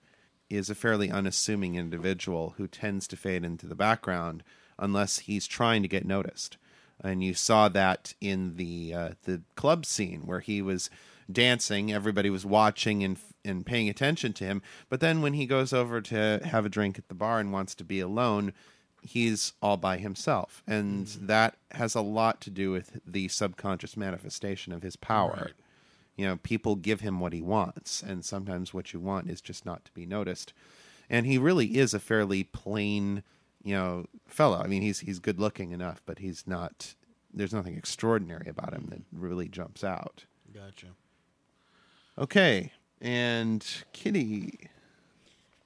[0.50, 4.44] is a fairly unassuming individual who tends to fade into the background
[4.78, 6.58] unless he's trying to get noticed.
[7.06, 10.90] And you saw that in the uh, the club scene where he was
[11.32, 14.62] dancing, everybody was watching and and paying attention to him.
[14.90, 17.76] But then when he goes over to have a drink at the bar and wants
[17.76, 18.54] to be alone,
[19.02, 24.74] he's all by himself, and that has a lot to do with the subconscious manifestation
[24.74, 25.52] of his power.
[26.16, 29.66] You know, people give him what he wants, and sometimes what you want is just
[29.66, 30.54] not to be noticed.
[31.10, 33.22] And he really is a fairly plain,
[33.66, 34.62] you know, fellow.
[34.62, 36.96] I mean, he's he's good looking enough, but he's not.
[37.34, 40.24] There's nothing extraordinary about him that really jumps out.
[40.54, 40.88] Gotcha.
[42.18, 44.70] Okay, and Kitty.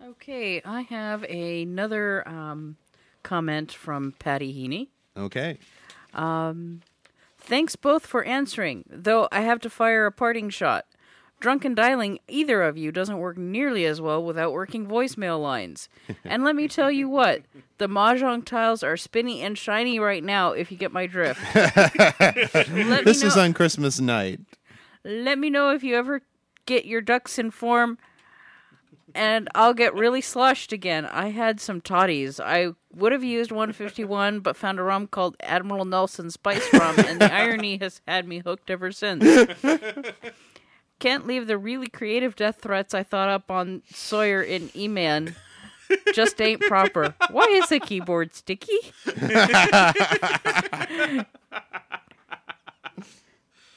[0.03, 2.77] Okay, I have another um,
[3.21, 4.87] comment from Patty Heaney.
[5.15, 5.59] Okay,
[7.37, 10.85] Thanks both for answering, though I have to fire a parting shot.
[11.39, 15.87] Drunken dialing either of you doesn't work nearly as well without working voicemail lines.
[16.25, 17.43] and let me tell you what,
[17.77, 21.39] the mahjong tiles are spinny and shiny right now if you get my drift.
[21.53, 24.41] this is on Christmas night.
[25.05, 26.21] let me know if you ever
[26.65, 27.97] get your ducks in form
[29.15, 31.05] and I'll get really sloshed again.
[31.05, 32.39] I had some toddies.
[32.39, 37.19] I would have used 151, but found a rum called Admiral Nelson Spice Rum, and
[37.19, 39.23] the irony has had me hooked ever since.
[40.99, 45.35] Can't leave the really creative death threats I thought up on Sawyer in E-Man.
[46.13, 47.15] Just ain't proper.
[47.31, 48.77] Why is the keyboard sticky?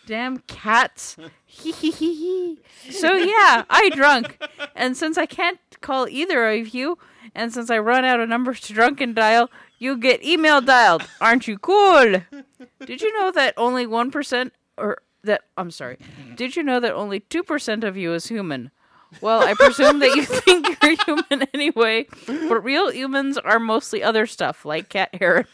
[0.06, 1.16] Damn cats.
[1.46, 2.58] Hee hee hee hee.
[2.90, 4.42] So yeah, I drunk.
[4.74, 6.98] And since I can't call either of you,
[7.34, 9.48] and since I run out of numbers to drunken dial,
[9.78, 11.04] you get email dialed.
[11.20, 12.20] Aren't you cool?
[12.84, 15.98] Did you know that only 1% or that I'm sorry.
[16.34, 18.70] Did you know that only 2% of you is human?
[19.20, 24.26] Well, I presume that you think you're human anyway, but real humans are mostly other
[24.26, 25.46] stuff like cat hair.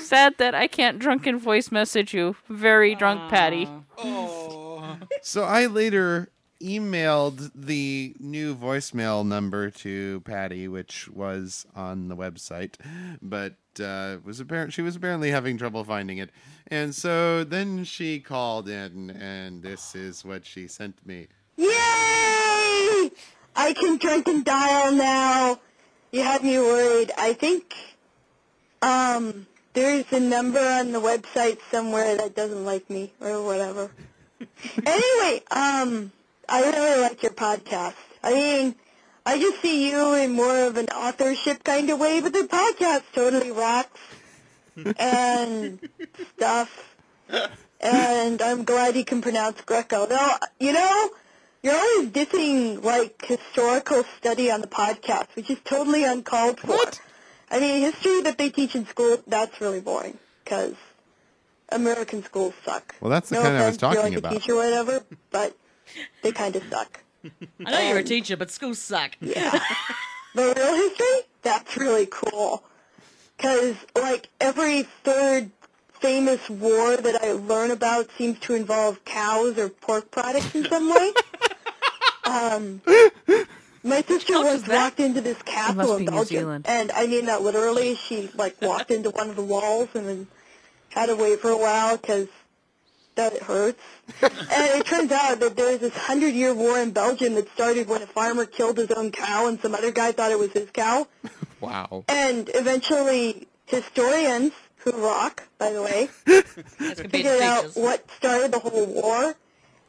[0.00, 2.36] Sad that I can't drunken voice message you.
[2.48, 3.68] Very drunk Patty.
[5.22, 6.30] So I later
[6.60, 12.74] emailed the new voicemail number to Patty, which was on the website,
[13.20, 16.30] but uh, was apparent she was apparently having trouble finding it,
[16.68, 21.28] and so then she called in, and this is what she sent me.
[21.56, 23.10] Yay!
[23.54, 25.60] I can drink and dial now.
[26.10, 27.10] You had me worried.
[27.16, 27.74] I think
[28.82, 33.90] um there's a number on the website somewhere that doesn't like me or whatever.
[34.86, 36.12] anyway, um
[36.48, 37.94] I really like your podcast.
[38.22, 38.74] I mean,
[39.24, 43.02] I just see you in more of an authorship kind of way, but the podcast
[43.12, 44.00] totally rocks
[44.96, 45.78] and
[46.36, 46.96] stuff.
[47.80, 50.06] And I'm glad you can pronounce Greco.
[50.06, 51.10] Now, you know,
[51.62, 56.78] you're always dissing like historical study on the podcast, which is totally uncalled for.
[57.50, 60.74] I mean, history that they teach in school, that's really boring because
[61.68, 62.94] American schools suck.
[63.00, 64.32] Well, that's the no kind I was offense if you're, talking like about.
[64.32, 65.56] A teacher or whatever, but
[66.22, 67.00] they kind of suck.
[67.66, 69.12] I know you're a teacher, but schools suck.
[69.20, 69.58] Yeah.
[70.34, 71.28] the real history?
[71.42, 72.64] That's really cool.
[73.36, 75.50] Because, like, every third
[76.00, 80.90] famous war that I learn about seems to involve cows or pork products in some
[80.92, 81.12] way.
[82.24, 82.82] um,
[83.82, 86.38] my sister once walked into this castle in New Belgium.
[86.40, 86.66] Zealand.
[86.68, 87.94] And I mean that literally.
[87.96, 90.26] She, like, walked into one of the walls and then
[90.90, 92.28] had to wait for a while because
[93.14, 93.82] that it hurts.
[94.22, 94.30] and
[94.80, 98.46] it turns out that there's this hundred-year war in Belgium that started when a farmer
[98.46, 101.06] killed his own cow and some other guy thought it was his cow.
[101.60, 102.02] Wow.
[102.08, 107.76] And eventually historians, who rock, by the way, That's figured out teachers.
[107.76, 109.36] what started the whole war,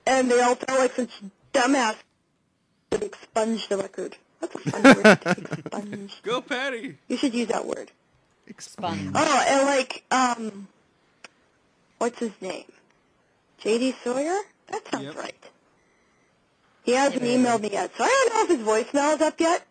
[0.06, 1.10] and they all felt like such
[1.52, 1.96] dumbass
[2.92, 4.16] that expunged the record.
[4.40, 6.22] That's a fun word, expunge.
[6.22, 6.98] Go, Patty.
[7.08, 7.90] You should use that word.
[8.46, 9.12] Expunge.
[9.16, 10.68] Oh, and like, um,
[11.98, 12.66] what's his name?
[13.64, 13.96] J.D.
[14.04, 14.40] Sawyer?
[14.68, 15.16] That sounds Yep.
[15.16, 15.44] right.
[16.84, 19.66] He hasn't emailed me yet, so I don't know if his voicemail is up yet.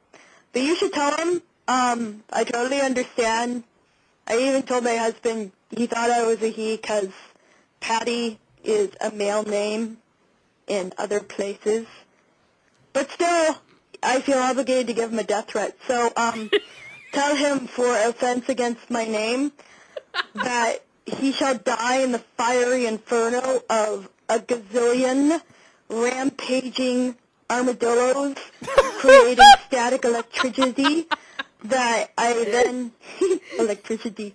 [0.53, 1.43] But you should tell him.
[1.69, 3.65] Um, I totally understand.
[4.27, 7.09] I even told my husband he thought I was a he because
[7.81, 9.99] Patty is a male name
[10.67, 11.87] in other places.
[12.93, 13.57] But still,
[14.03, 15.77] I feel obligated to give him a death threat.
[15.87, 16.51] So um,
[17.13, 19.53] tell him for offense against my name
[20.35, 25.41] that he shall die in the fiery inferno of a gazillion
[25.89, 27.17] rampaging
[27.51, 28.37] armadillos
[28.99, 31.07] creating static electricity
[31.65, 32.93] that I then
[33.59, 34.35] electricity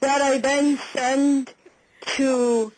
[0.00, 1.52] that I then send
[2.16, 2.72] to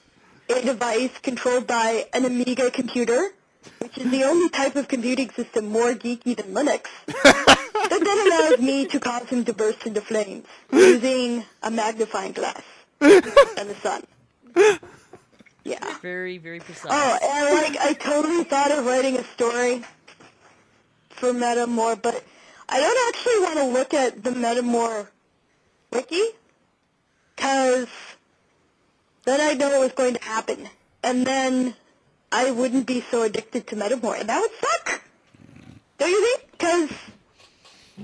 [0.48, 3.30] a device controlled by an Amiga computer,
[3.78, 8.60] which is the only type of computing system more geeky than Linux, that then allows
[8.60, 12.62] me to cause him to burst into flames using a magnifying glass
[13.04, 14.02] and the sun.
[15.64, 15.98] Yeah.
[16.02, 16.90] Very, very precise.
[16.90, 19.82] Oh, and like I totally thought of writing a story
[21.10, 22.22] for Metamor, but
[22.68, 25.08] I don't actually want to look at the Metamor
[25.90, 26.22] wiki
[27.34, 27.88] because
[29.24, 30.68] then I know what's going to happen,
[31.02, 31.74] and then
[32.30, 35.02] I wouldn't be so addicted to Metamor, and that would suck.
[35.98, 36.50] Don't you think?
[36.52, 36.90] Because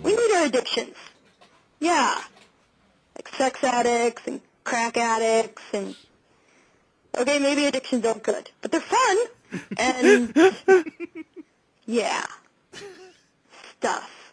[0.03, 0.97] we need our addictions.
[1.79, 2.23] Yeah,
[3.17, 5.95] like sex addicts and crack addicts and
[7.19, 9.19] Okay, maybe addictions aren't good, but they're fun.
[9.77, 10.35] And
[11.87, 12.25] yeah,
[13.79, 14.33] stuff.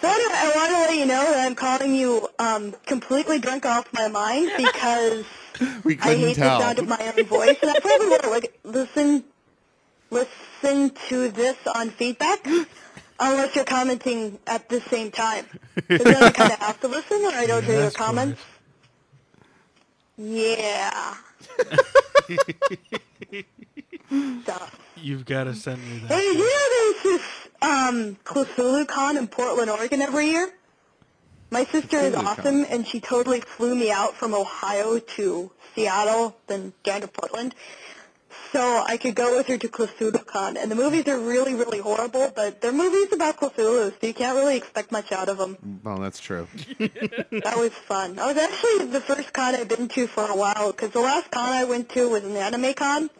[0.00, 3.66] So anyway, I want to let you know that I'm calling you um, completely drunk
[3.66, 5.24] off my mind because
[5.84, 6.58] We I hate tell.
[6.58, 9.24] the sound of my own voice, and I probably want to like, listen
[10.10, 12.46] listen to this on feedback.
[13.20, 15.46] Unless you're commenting at the same time.
[15.96, 18.40] Because then I kind of have to listen or I don't hear your comments.
[20.16, 21.14] Yeah.
[24.42, 24.78] Stuff.
[24.96, 26.22] You've got to send me Hey, that.
[26.34, 30.52] you know there's this um, Cthulhu Con in Portland, Oregon every year?
[31.50, 36.72] My sister is awesome, and she totally flew me out from Ohio to Seattle, then
[36.82, 37.54] down to Portland,
[38.52, 40.56] so I could go with her to Cthulhu Con.
[40.56, 44.36] And the movies are really, really horrible, but they're movies about Cthulhu, so you can't
[44.36, 45.80] really expect much out of them.
[45.82, 46.46] Well, that's true.
[47.42, 48.18] That was fun.
[48.18, 51.30] I was actually the first con I've been to for a while because the last
[51.30, 53.10] con I went to was an anime con,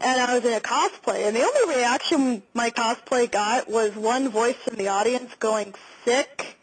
[0.00, 1.26] and I was in a cosplay.
[1.26, 6.56] And the only reaction my cosplay got was one voice from the audience going sick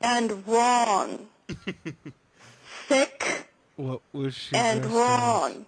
[0.00, 1.26] and wrong,
[2.88, 3.48] sick
[3.78, 4.56] What was she?
[4.56, 5.64] and wrong.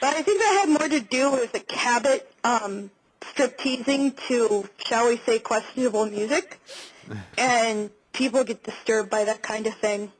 [0.00, 2.90] But I think that had more to do with the Cabot um,
[3.30, 6.60] strip teasing to, shall we say, questionable music.
[7.38, 10.10] And people get disturbed by that kind of thing.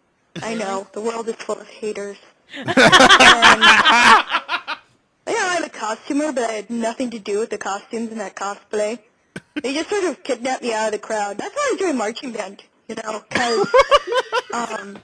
[0.41, 2.17] I know, the world is full of haters.
[2.55, 4.77] and, yeah,
[5.27, 9.01] I'm a costumer, but I had nothing to do with the costumes and that cosplay.
[9.61, 11.39] They just sort of kidnapped me out of the crowd.
[11.39, 13.67] That's why I joined marching band, you know, because
[14.55, 14.97] um,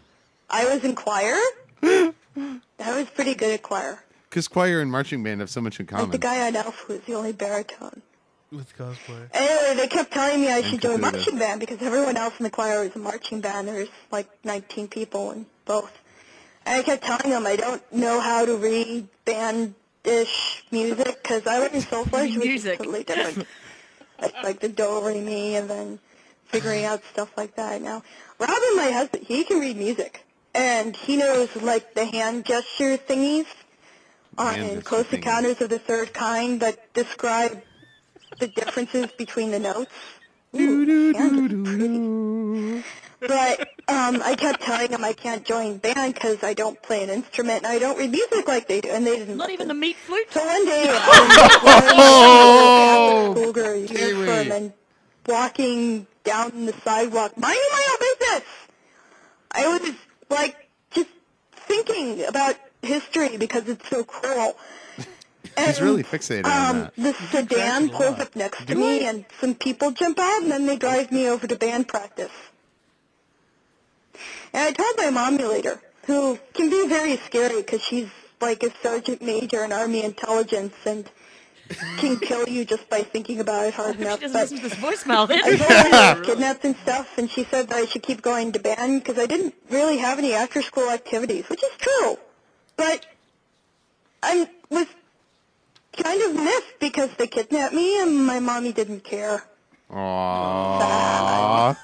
[0.48, 1.36] I was in choir.
[1.82, 4.02] I was pretty good at choir.
[4.28, 6.04] Because choir and marching band have so much in common.
[6.06, 8.00] Like the guy on Elf who was the only baritone.
[8.50, 9.28] with cosplay?
[9.32, 12.50] Anyway, they kept telling me I should join marching band because everyone else in the
[12.50, 13.68] choir was a marching band.
[13.68, 15.92] There's like 19 people in both.
[16.64, 21.58] And I kept telling them I don't know how to read band-ish music because I
[21.58, 22.78] learned solfege, which is Music.
[22.78, 23.46] totally different.
[24.20, 25.98] it's like the do, re, mi, and then
[26.46, 27.82] figuring out stuff like that.
[27.82, 28.02] Now,
[28.38, 30.24] Robin, my husband, he can read music.
[30.54, 33.46] And he knows like the hand gesture thingies
[34.36, 35.12] on Hand in gesture Close thingies.
[35.14, 37.62] Encounters of the Third Kind that describe
[38.38, 39.92] the differences between the notes.
[40.54, 42.82] Ooh, hand is pretty.
[43.20, 47.10] But um, I kept telling him I can't join band because I don't play an
[47.10, 49.36] instrument and I don't read music like they do, and they didn't.
[49.36, 50.26] Not even the meat flute.
[50.32, 50.92] So one day, I
[53.24, 54.50] was schoolgirl uniform Kiwi.
[54.50, 54.72] and
[55.26, 58.42] walking down the sidewalk, minding my own business.
[59.52, 59.92] I was
[60.32, 61.08] like just
[61.52, 64.56] thinking about history because it's so cool.
[65.56, 66.96] He's really fixated on um, that.
[66.96, 70.76] the sedan pulls up next to me, and some people jump out, and then they
[70.76, 72.32] drive me over to band practice.
[74.54, 78.08] And I told my mom later, who can be very scary because she's
[78.40, 81.08] like a sergeant major in Army intelligence and
[81.98, 84.20] can kill you just by thinking about it hard enough.
[84.20, 85.42] She doesn't But listen to this voicemail I then.
[85.42, 85.66] told her
[85.96, 89.02] I was kidnapped and stuff, and she said that I should keep going to band
[89.04, 92.18] because I didn't really have any after-school activities, which is true.
[92.76, 93.06] But
[94.22, 94.86] I was
[96.02, 99.44] kind of missed because they kidnapped me and my mommy didn't care.
[99.90, 101.70] Aww.
[101.70, 101.76] Of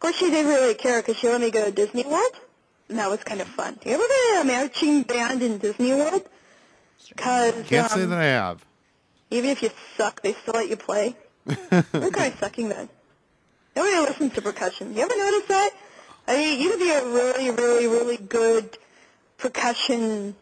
[0.00, 2.32] course, she didn't really care because she let me go to Disney World,
[2.88, 3.78] and that was kind of fun.
[3.84, 6.22] You ever been in a marching band in Disney World?
[7.16, 8.64] Cause, Can't say um, that I have.
[9.30, 11.16] Even if you suck, they still let you play.
[11.46, 12.88] We're kind of sucking then.
[13.74, 14.94] Nobody listens to percussion.
[14.94, 15.70] You ever notice that?
[16.28, 18.78] I mean, you could be a really, really, really good
[19.38, 20.34] percussionist,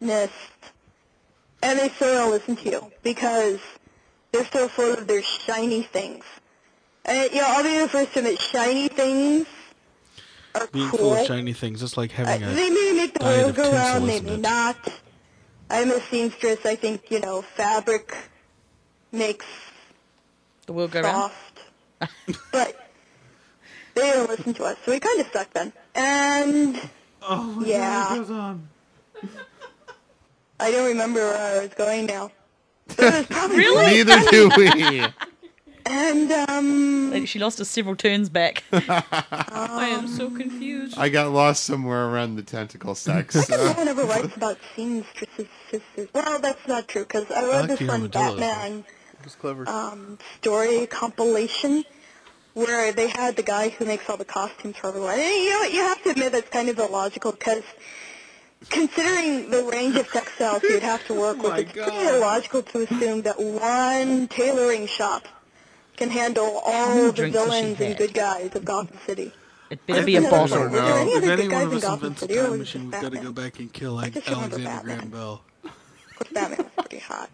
[0.00, 3.60] and they still don't listen to you because
[4.32, 6.24] they're so full of their shiny things.
[7.04, 9.46] And, you know, I'll be the first to admit shiny things
[10.54, 10.98] are Being cool.
[10.98, 12.52] full of shiny things, it's like Uh, having a.
[12.54, 14.40] they may make the diet world of go tinsel, round, isn't maybe it?
[14.40, 14.76] not.
[15.70, 16.64] I'm a seamstress.
[16.64, 18.16] I think, you know, fabric
[19.12, 19.46] makes
[20.66, 21.32] The world go round.
[21.32, 21.60] soft.
[22.52, 22.90] but
[23.94, 25.72] they don't listen to us, so we kind of suck then.
[25.94, 26.80] And
[27.22, 28.68] Oh, yeah, on.
[30.60, 32.30] I don't remember where I was going now.
[32.96, 35.06] But it was probably Neither do we.
[35.90, 38.64] And um, Like, She lost us several turns back.
[38.72, 40.98] I am so confused.
[40.98, 43.34] I got lost somewhere around the tentacle sex.
[43.34, 45.46] no so- one ever writes about seamstresses.
[45.70, 46.08] sisters.
[46.12, 48.84] Well, that's not true because I I read like this one Batman
[49.38, 49.68] clever.
[49.68, 51.84] um, story compilation
[52.54, 55.14] where they had the guy who makes all the costumes for everyone.
[55.18, 55.72] And you know what?
[55.72, 57.62] You have to admit that's kind of illogical because
[58.70, 62.82] considering the range of textiles you'd have to work with, my it's pretty illogical to
[62.82, 65.26] assume that one tailoring shop
[65.98, 69.32] can handle all the drinks has villains and good guys of Gotham City.
[69.70, 70.58] It better be a don't bottle.
[70.60, 70.64] know.
[70.70, 72.82] Was there if other any one of us Gotham invents a City, or time machine,
[72.90, 74.96] we've got to go back and kill I like just remember Alexander Batman.
[74.96, 75.42] Graham Bell.
[76.18, 77.30] Because Batman was pretty hot.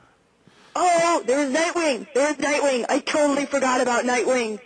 [0.76, 2.12] Oh, there was Nightwing.
[2.14, 2.86] There was Nightwing.
[2.88, 4.58] I totally forgot about Nightwing.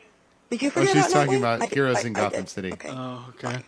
[0.51, 1.38] Did you Oh, forget she's about talking Nightwing?
[1.40, 2.49] about I did- heroes I- in I Gotham did.
[2.49, 2.72] City.
[2.72, 2.88] Okay.
[2.90, 3.59] Oh, okay.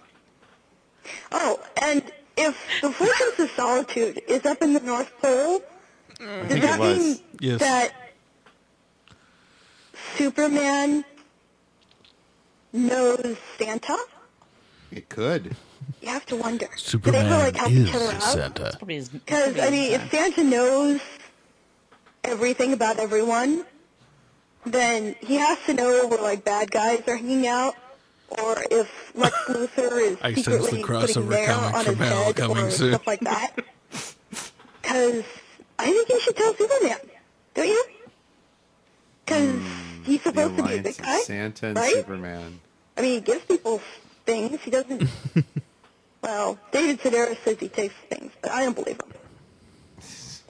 [1.33, 2.03] Oh, and
[2.39, 5.63] if the Fortress of Solitude is up in the North Pole,
[6.19, 7.61] does that mean Yes.
[7.61, 7.93] that
[10.17, 11.05] Superman
[12.73, 13.97] knows Santa?
[14.91, 15.55] It could.
[16.03, 16.69] You have to wonder.
[16.91, 18.21] Do they ever, like, help each other?
[18.21, 18.79] Santa.
[18.85, 21.01] Because, I mean, if Santa knows
[22.25, 23.65] everything about everyone,
[24.67, 27.75] then he has to know where, like, bad guys are hanging out,
[28.29, 30.85] or if Lex Luthor is I sense the secretly putting
[31.23, 32.91] crossover mail comic on from his hell head coming or soon.
[32.93, 33.53] stuff like that.
[34.83, 35.25] Because
[35.79, 36.99] I think you should tell Superman,
[37.55, 37.85] don't you?
[40.23, 41.93] Because he's The supposed to be a alliance of Santa and right?
[41.93, 42.61] Superman.
[42.97, 43.81] I mean, he gives people
[44.27, 44.61] things.
[44.63, 45.09] He doesn't.
[46.23, 49.13] well, David Sedaris says he takes things, but I don't believe him.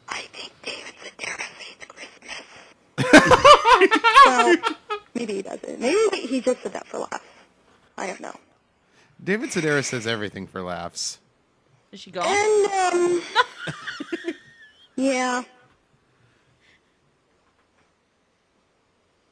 [0.09, 1.85] I think David Sedaris hates
[2.97, 4.03] Christmas.
[4.27, 4.57] well,
[5.15, 5.81] maybe he doesn't.
[5.81, 7.25] Maybe he just said that for laughs.
[7.97, 8.35] I don't know.
[9.23, 11.19] David Sedaris says everything for laughs.
[11.93, 12.27] Is she gone?
[12.27, 13.23] And um,
[14.97, 15.43] yeah.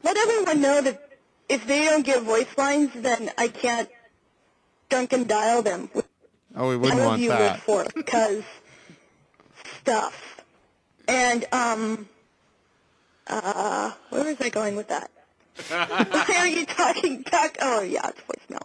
[0.03, 1.09] Let everyone know that
[1.49, 3.88] if they don't get voice lines, then I can't
[4.88, 5.90] drunken dial them.
[6.55, 7.61] Oh, we wouldn't want you that.
[7.61, 8.42] for because
[9.80, 10.42] stuff.
[11.07, 12.09] And um,
[13.26, 15.11] uh, where was I going with that?
[15.68, 17.24] Why are you talking?
[17.24, 17.57] Talk.
[17.61, 18.64] Oh yeah, it's voicemail.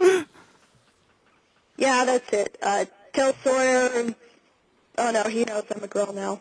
[0.00, 0.26] Um,
[1.76, 2.58] yeah, that's it.
[2.62, 4.14] Uh, tell Sawyer.
[4.98, 6.40] Oh no, he knows I'm a girl now.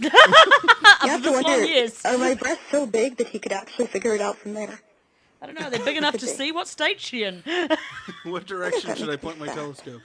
[0.00, 0.10] You
[1.08, 2.04] have to wonder, long, yes.
[2.04, 4.80] are my breasts so big that he could actually figure it out from there?
[5.40, 5.70] I don't know.
[5.70, 6.52] They're big enough to see.
[6.52, 7.42] What state's she in?
[8.24, 10.02] What direction should I point my telescope?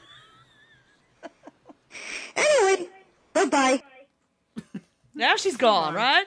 [2.35, 2.89] Anyway,
[3.33, 3.83] bye bye.
[5.15, 6.25] Now she's gone, right?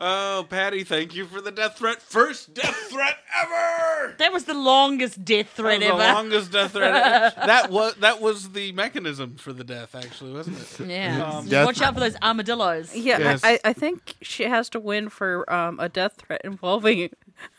[0.00, 2.00] Oh, Patty, thank you for the death threat.
[2.00, 4.14] First death threat ever.
[4.18, 6.08] That was the longest death threat That was ever.
[6.12, 6.94] the longest death threat.
[7.34, 7.34] ever.
[7.46, 10.86] that was that was the mechanism for the death, actually, wasn't it?
[10.88, 11.24] yeah.
[11.24, 12.94] Um, Watch out for those armadillos.
[12.94, 13.40] Yeah, Yes.
[13.42, 17.10] I, I think she has to win for um, a death threat involving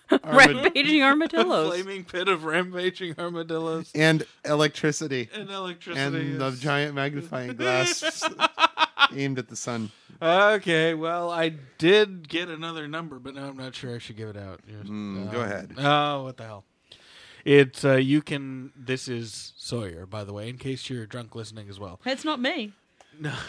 [0.09, 1.67] Armad- rampaging A armadillos.
[1.75, 5.29] flaming pit of rampaging armadillos and electricity.
[5.35, 5.99] and electricity.
[6.31, 8.23] And the giant magnifying glass
[9.13, 9.91] aimed at the sun.
[10.21, 14.27] Okay, well, I did get another number, but now I'm not sure I should give
[14.29, 14.59] it out.
[14.67, 14.85] Yes.
[14.85, 15.73] Mm, go Um, ahead.
[15.77, 16.65] Oh, what the hell?
[17.45, 18.73] It's uh, you can.
[18.75, 22.01] This is Sawyer, by the way, in case you're drunk listening as well.
[22.05, 22.73] It's not me.
[23.19, 23.33] No.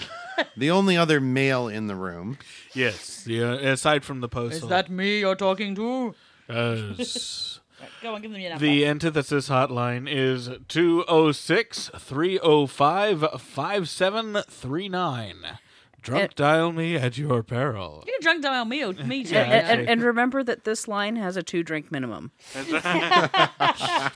[0.56, 2.38] The only other male in the room.
[2.72, 3.52] Yes, yeah.
[3.56, 6.14] Aside from the post, Is that me you're talking to?
[6.48, 7.60] Yes.
[8.02, 8.64] Go on, give them your number.
[8.64, 15.36] The antithesis hotline is 206 305 5739.
[16.02, 18.02] Drunk And- dial me at your peril.
[18.06, 19.34] you can drunk dial me, or me too.
[19.34, 22.32] Yeah, And, and, and remember that this line has a two drink minimum.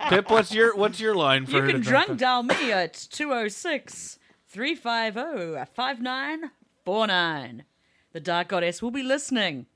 [0.09, 2.95] Pip, what's your what's your line for You her can to drunk dial me at
[2.95, 4.18] 206
[4.49, 7.64] 350 5949.
[8.12, 9.66] The Dark Goddess will be listening.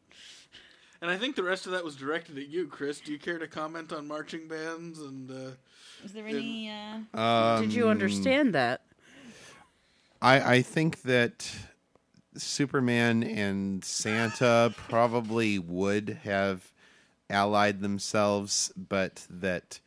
[1.01, 3.01] And I think the rest of that was directed at you, Chris.
[3.01, 5.51] Do you care to comment on marching bands and uh,
[6.05, 6.71] Is there any.
[6.71, 7.19] Uh...
[7.19, 8.83] Um, Did you understand that?
[10.21, 11.51] I, I think that
[12.39, 16.73] Superman and Santa probably would have
[17.31, 19.81] allied themselves, but that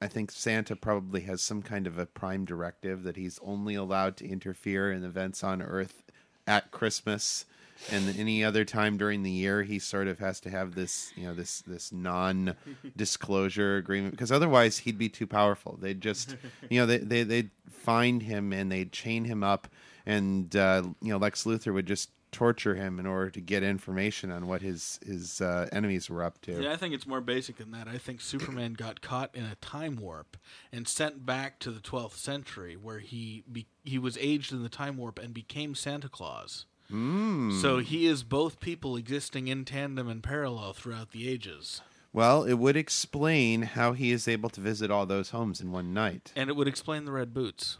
[0.00, 4.16] I think Santa probably has some kind of a prime directive that he's only allowed
[4.18, 6.02] to interfere in events on Earth
[6.46, 7.46] at Christmas.
[7.90, 11.24] And any other time during the year, he sort of has to have this, you
[11.24, 15.76] know, this this non-disclosure agreement because otherwise he'd be too powerful.
[15.80, 16.36] They'd just,
[16.70, 19.68] you know, they they they'd find him and they'd chain him up,
[20.06, 24.30] and uh, you know, Lex Luthor would just torture him in order to get information
[24.30, 26.62] on what his his uh, enemies were up to.
[26.62, 27.86] Yeah, I think it's more basic than that.
[27.86, 30.36] I think Superman got caught in a time warp
[30.72, 34.68] and sent back to the 12th century, where he be- he was aged in the
[34.68, 36.66] time warp and became Santa Claus.
[36.92, 37.60] Mm.
[37.62, 41.80] So he is both people existing in tandem and parallel throughout the ages.
[42.12, 45.92] Well, it would explain how he is able to visit all those homes in one
[45.92, 46.32] night.
[46.36, 47.78] And it would explain the red boots.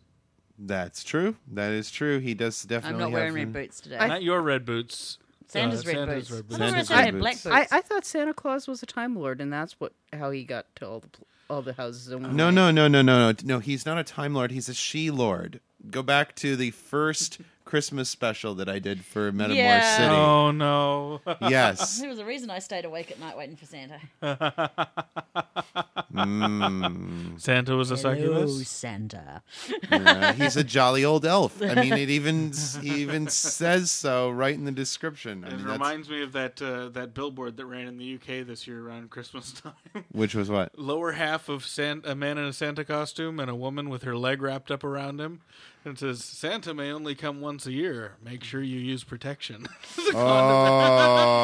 [0.59, 1.37] That's true.
[1.53, 2.19] That is true.
[2.21, 3.05] He does definitely.
[3.05, 3.99] I'm not wearing have red boots today.
[4.07, 5.19] Not your red boots.
[5.49, 6.31] Santa's uh, red Santa's boots.
[6.31, 6.57] red I boots.
[6.59, 7.45] Santa's Santa red had black boots.
[7.45, 7.73] boots.
[7.73, 10.67] I, I thought Santa Claus was a Time Lord, and that's what how he got
[10.77, 12.09] to all the pl- all the houses.
[12.09, 12.55] In one No, night.
[12.55, 13.37] no, no, no, no, no.
[13.45, 14.51] No, he's not a Time Lord.
[14.53, 15.61] He's a She Lord.
[15.91, 19.97] Go back to the first Christmas special that I did for Metamor Yeah.
[19.97, 20.09] City.
[20.15, 21.21] Oh no!
[21.41, 21.99] Yes.
[22.01, 23.99] There was a reason I stayed awake at night waiting for Santa.
[27.39, 28.69] Santa was a succubus.
[28.69, 29.43] Santa.
[29.91, 31.61] Uh, he's a jolly old elf.
[31.63, 35.45] I mean, it even he even says so right in the description.
[35.45, 38.15] I It mean, that's- reminds me of that uh, that billboard that ran in the
[38.15, 40.05] UK this year around Christmas time.
[40.13, 40.79] which was what?
[40.79, 44.17] Lower half of San- a man in a Santa costume and a woman with her
[44.17, 45.41] leg wrapped up around him.
[45.85, 48.13] And it says, Santa may only come once a year.
[48.25, 49.67] Make sure you use protection.
[50.17, 51.41] Oh.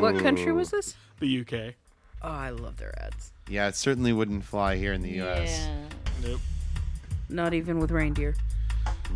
[0.00, 0.94] What country was this?
[1.20, 1.74] the UK.
[2.22, 3.32] Oh, I love their ads.
[3.48, 5.66] Yeah, it certainly wouldn't fly here in the U.S.
[5.66, 6.28] Yeah.
[6.28, 6.40] Nope.
[7.28, 8.34] Not even with reindeer.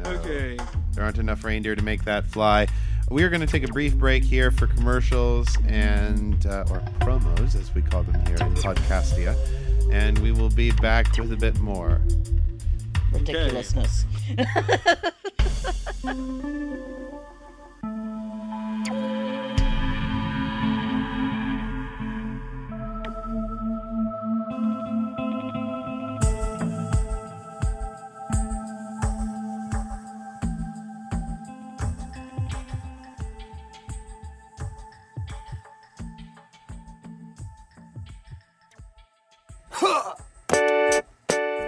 [0.03, 0.11] No.
[0.11, 0.57] Okay.
[0.93, 2.67] There aren't enough reindeer to make that fly.
[3.11, 7.55] We are going to take a brief break here for commercials and uh, or promos,
[7.57, 9.37] as we call them here in Podcastia,
[9.91, 12.01] and we will be back with a bit more.
[13.13, 14.05] Ridiculousness.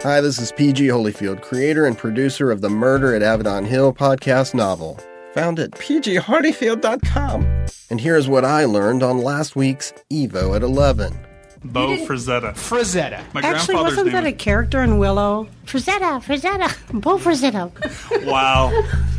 [0.03, 4.53] Hi, this is PG Holyfield, creator and producer of the Murder at Avedon Hill podcast
[4.53, 4.99] novel,
[5.33, 7.67] found at pgholyfield.com.
[7.89, 11.17] And here's what I learned on last week's Evo at 11.
[11.65, 12.53] Bo Frazetta.
[12.55, 13.23] Frazetta.
[13.33, 15.47] My Actually, grandfather's wasn't that a character in Willow?
[15.67, 18.27] Frazetta, Frazetta, Bo Frazetta.
[18.27, 18.73] wow.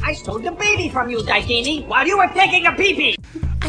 [0.03, 3.15] I stole the baby from you, Daikini, while you were taking a pee-pee.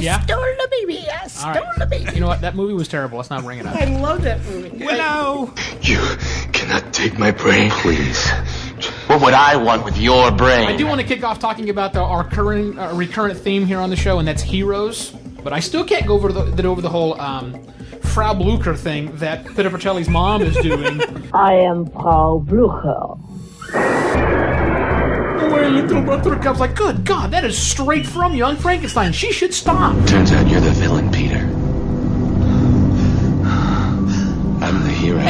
[0.00, 0.20] Yeah.
[0.22, 1.78] Stole the baby, I stole All right.
[1.78, 2.12] the baby.
[2.14, 2.40] You know what?
[2.40, 3.18] That movie was terrible.
[3.18, 3.76] Let's not bring it up.
[3.76, 4.84] I love that movie.
[4.84, 5.54] Willow.
[5.82, 6.00] You
[6.54, 8.30] cannot take my brain, please.
[9.08, 10.66] What would I want with your brain?
[10.66, 13.80] I do want to kick off talking about the, our current, uh, recurrent theme here
[13.80, 15.10] on the show, and that's heroes.
[15.42, 17.62] But I still can't go over the, that over the whole um,
[18.02, 21.02] Frau Blucher thing that Peter Petrelli's mom is doing.
[21.34, 23.20] I am Paul Blucher.
[25.50, 29.12] Where little brother comes like, good God, that is straight from Young Frankenstein.
[29.12, 29.94] She should stop.
[30.06, 31.23] Turns out you're the villain, Peter.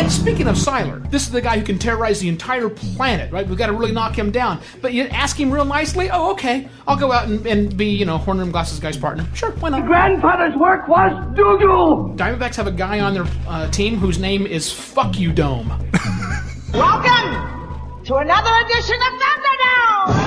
[0.04, 3.48] And speaking of Sylar, this is the guy who can terrorize the entire planet, right?
[3.48, 4.60] We've got to really knock him down.
[4.82, 8.04] But you ask him real nicely, oh, okay, I'll go out and, and be, you
[8.04, 9.26] know, Horn Rim Glasses guy's partner.
[9.32, 9.80] Sure, why not?
[9.80, 12.12] The Grandfather's work was doo-doo.
[12.22, 15.68] Diamondbacks have a guy on their uh, team whose name is Fuck You Dome.
[16.74, 20.18] Welcome to another edition of Thunderdome.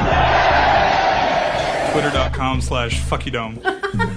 [1.91, 4.16] Twitter.com slash fuckydome.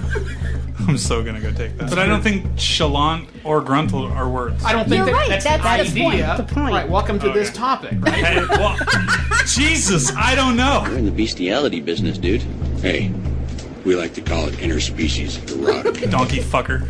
[0.87, 1.89] I'm so gonna go take that.
[1.89, 4.63] But I don't think chalant or gruntle are words.
[4.63, 6.37] I don't think You're that right, that's, that's the the point, idea.
[6.37, 6.73] the point.
[6.73, 7.57] Right, welcome to this Okay.
[7.57, 8.13] topic, right?
[8.13, 8.77] Hey, well,
[9.45, 10.83] Jesus, I don't know.
[10.85, 12.41] We're in the bestiality business, dude.
[12.81, 13.11] Hey,
[13.85, 16.09] we like to call it interspecies erotic.
[16.11, 16.87] Donkey fucker.